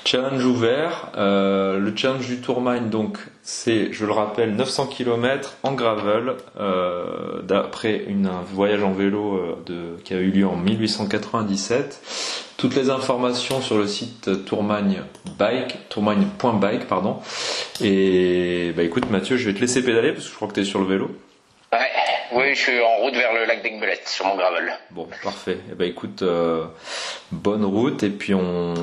challenge 0.06 0.44
ouvert. 0.44 1.12
Euh, 1.18 1.78
le 1.78 1.96
challenge 1.96 2.26
du 2.26 2.38
Tourmagne, 2.38 2.90
donc, 2.90 3.20
c'est, 3.44 3.94
je 3.94 4.08
le 4.08 4.12
rappelle, 4.12 4.56
900 4.56 4.88
km 4.88 5.58
en 5.62 5.74
gravel, 5.74 6.34
euh, 6.60 7.44
d'après 7.44 8.08
un 8.10 8.42
voyage 8.42 8.82
en 8.82 8.92
vélo 8.92 9.56
euh, 9.70 9.98
qui 10.04 10.16
a 10.16 10.18
eu 10.18 10.32
lieu 10.32 10.48
en 10.48 10.56
1897. 10.56 12.54
Toutes 12.58 12.76
les 12.76 12.90
informations 12.90 13.62
sur 13.62 13.78
le 13.78 13.86
site 13.86 14.46
Tourmagne 14.46 15.02
Bike, 15.38 15.88
tourmagne.bike, 15.90 16.88
pardon. 16.88 17.18
Et 17.82 18.74
bah 18.76 18.82
écoute 18.82 19.12
Mathieu, 19.12 19.38
je 19.38 19.48
vais 19.48 19.54
te 19.54 19.62
laisser 19.62 19.84
pédaler 19.84 20.12
parce 20.14 20.26
que 20.26 20.32
je 20.32 20.36
crois 20.36 20.48
que 20.48 20.54
tu 20.54 20.62
es 20.62 20.66
sur 20.66 20.80
le 20.80 20.88
vélo. 20.88 21.12
Oui, 22.32 22.56
je 22.56 22.60
suis 22.60 22.80
en 22.82 22.98
route 22.98 23.14
vers 23.14 23.34
le 23.34 23.46
lac 23.46 23.62
d'Aigbelette 23.62 24.08
sur 24.08 24.26
mon 24.26 24.36
gravel. 24.36 24.74
Bon, 24.92 25.08
parfait. 25.24 25.58
Eh 25.72 25.76
ben 25.76 25.88
écoute, 25.88 26.22
euh, 26.22 26.66
bonne 27.32 27.66
route 27.66 28.04
et 28.04 28.10
puis 28.10 28.34
on, 28.34 28.74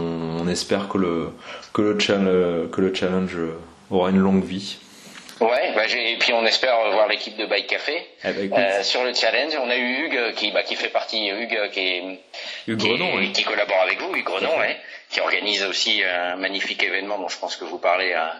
on, 0.40 0.48
espère 0.48 0.88
que 0.88 0.98
le 0.98 1.30
que 1.72 1.82
le 1.82 1.98
challenge 1.98 2.70
que 2.70 2.80
le 2.80 2.94
challenge 2.94 3.36
aura 3.90 4.10
une 4.10 4.18
longue 4.18 4.44
vie. 4.44 4.78
Ouais, 5.40 5.72
bah 5.74 5.84
et 5.86 6.16
puis 6.18 6.32
on 6.32 6.44
espère 6.44 6.74
voir 6.90 7.06
l'équipe 7.06 7.36
de 7.36 7.46
Bike 7.46 7.68
Café 7.68 8.04
eh 8.24 8.32
ben, 8.32 8.52
euh, 8.58 8.82
sur 8.82 9.04
le 9.04 9.14
challenge. 9.14 9.54
On 9.62 9.70
a 9.70 9.76
eu 9.76 10.06
Hugues 10.06 10.34
qui 10.34 10.50
bah, 10.50 10.64
qui 10.64 10.74
fait 10.74 10.88
partie 10.88 11.28
Hugues 11.28 11.70
qui 11.70 11.80
est 11.80 12.02
Hugues 12.66 12.78
qui, 12.78 12.88
Grenon, 12.88 13.12
est, 13.12 13.18
oui. 13.18 13.32
qui 13.32 13.44
collabore 13.44 13.80
avec 13.82 14.00
vous, 14.00 14.14
Hugues 14.16 14.24
Grenon, 14.24 14.58
ouais, 14.58 14.76
qui 15.10 15.20
organise 15.20 15.62
aussi 15.64 16.02
un 16.02 16.36
magnifique 16.36 16.82
événement 16.82 17.18
dont 17.18 17.28
je 17.28 17.38
pense 17.38 17.56
que 17.56 17.64
vous 17.64 17.78
parlez 17.78 18.12
à 18.12 18.34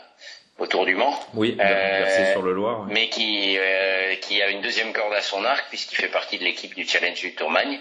autour 0.59 0.85
du 0.85 0.95
Mans. 0.95 1.19
Oui, 1.35 1.57
euh, 1.61 2.33
sur 2.33 2.43
le 2.43 2.53
Loir. 2.53 2.85
Oui. 2.87 2.93
Mais 2.93 3.09
qui, 3.09 3.57
euh, 3.59 4.15
qui 4.21 4.43
a 4.43 4.51
une 4.51 4.61
deuxième 4.61 4.93
corde 4.93 5.15
à 5.15 5.23
son 5.23 5.45
arc 5.45 5.67
puisqu'il 5.69 5.97
fait 5.97 6.09
partie 6.09 6.39
de 6.39 6.45
l'équipe 6.45 6.75
du 6.75 6.87
Challenge 6.87 7.19
du 7.19 7.35
Tourmagne. 7.35 7.79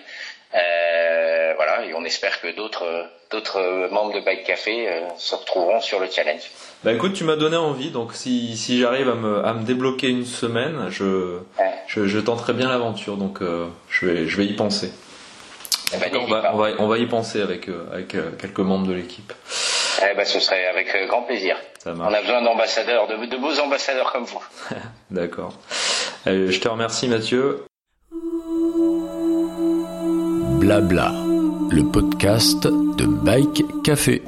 Euh, 0.53 1.53
voilà, 1.57 1.85
et 1.85 1.93
on 1.93 2.05
espère 2.05 2.39
que 2.39 2.55
d'autres 2.55 3.09
d'autres 3.31 3.89
membres 3.91 4.13
de 4.13 4.21
Bike 4.21 4.45
Café 4.45 4.87
se 5.17 5.35
retrouveront 5.35 5.81
sur 5.81 5.99
le 5.99 6.07
challenge. 6.09 6.43
Bah 6.85 6.93
écoute, 6.93 7.11
tu 7.11 7.25
m'as 7.25 7.35
donné 7.35 7.57
envie, 7.57 7.91
donc 7.91 8.13
si, 8.13 8.55
si 8.55 8.79
j'arrive 8.79 9.09
à 9.09 9.15
me, 9.15 9.45
à 9.45 9.53
me 9.53 9.65
débloquer 9.65 10.07
une 10.07 10.25
semaine, 10.25 10.87
je, 10.89 11.39
ouais. 11.59 11.73
je, 11.87 12.07
je, 12.07 12.19
tenterai 12.19 12.53
bien 12.53 12.69
l'aventure, 12.69 13.17
donc 13.17 13.39
je, 13.89 14.05
vais, 14.05 14.27
je 14.27 14.37
vais 14.37 14.45
y 14.45 14.53
penser. 14.53 14.93
Eh 15.93 15.97
ben, 15.97 16.09
on, 16.15 16.25
va, 16.27 16.53
on, 16.53 16.57
va, 16.57 16.69
on 16.79 16.87
va 16.87 16.97
y 16.99 17.05
penser 17.07 17.41
avec, 17.41 17.67
avec 17.91 18.15
quelques 18.37 18.59
membres 18.59 18.87
de 18.87 18.93
l'équipe. 18.93 19.33
Eh 20.17 20.21
ben, 20.21 20.25
ce 20.25 20.39
serait 20.39 20.65
avec 20.65 20.88
grand 21.08 21.21
plaisir. 21.21 21.56
On 21.86 22.01
a 22.01 22.21
besoin 22.21 22.41
d'ambassadeurs, 22.41 23.08
de, 23.08 23.27
de, 23.27 23.38
beaux 23.38 23.60
ambassadeurs 23.60 24.12
comme 24.12 24.23
vous. 24.23 24.41
D'accord. 25.12 25.53
Euh, 26.25 26.49
je 26.49 26.60
te 26.60 26.67
remercie 26.67 27.08
Mathieu. 27.08 27.63
Blabla, 30.60 31.12
le 31.69 31.84
podcast 31.91 32.63
de 32.63 33.06
Bike 33.06 33.63
Café. 33.84 34.23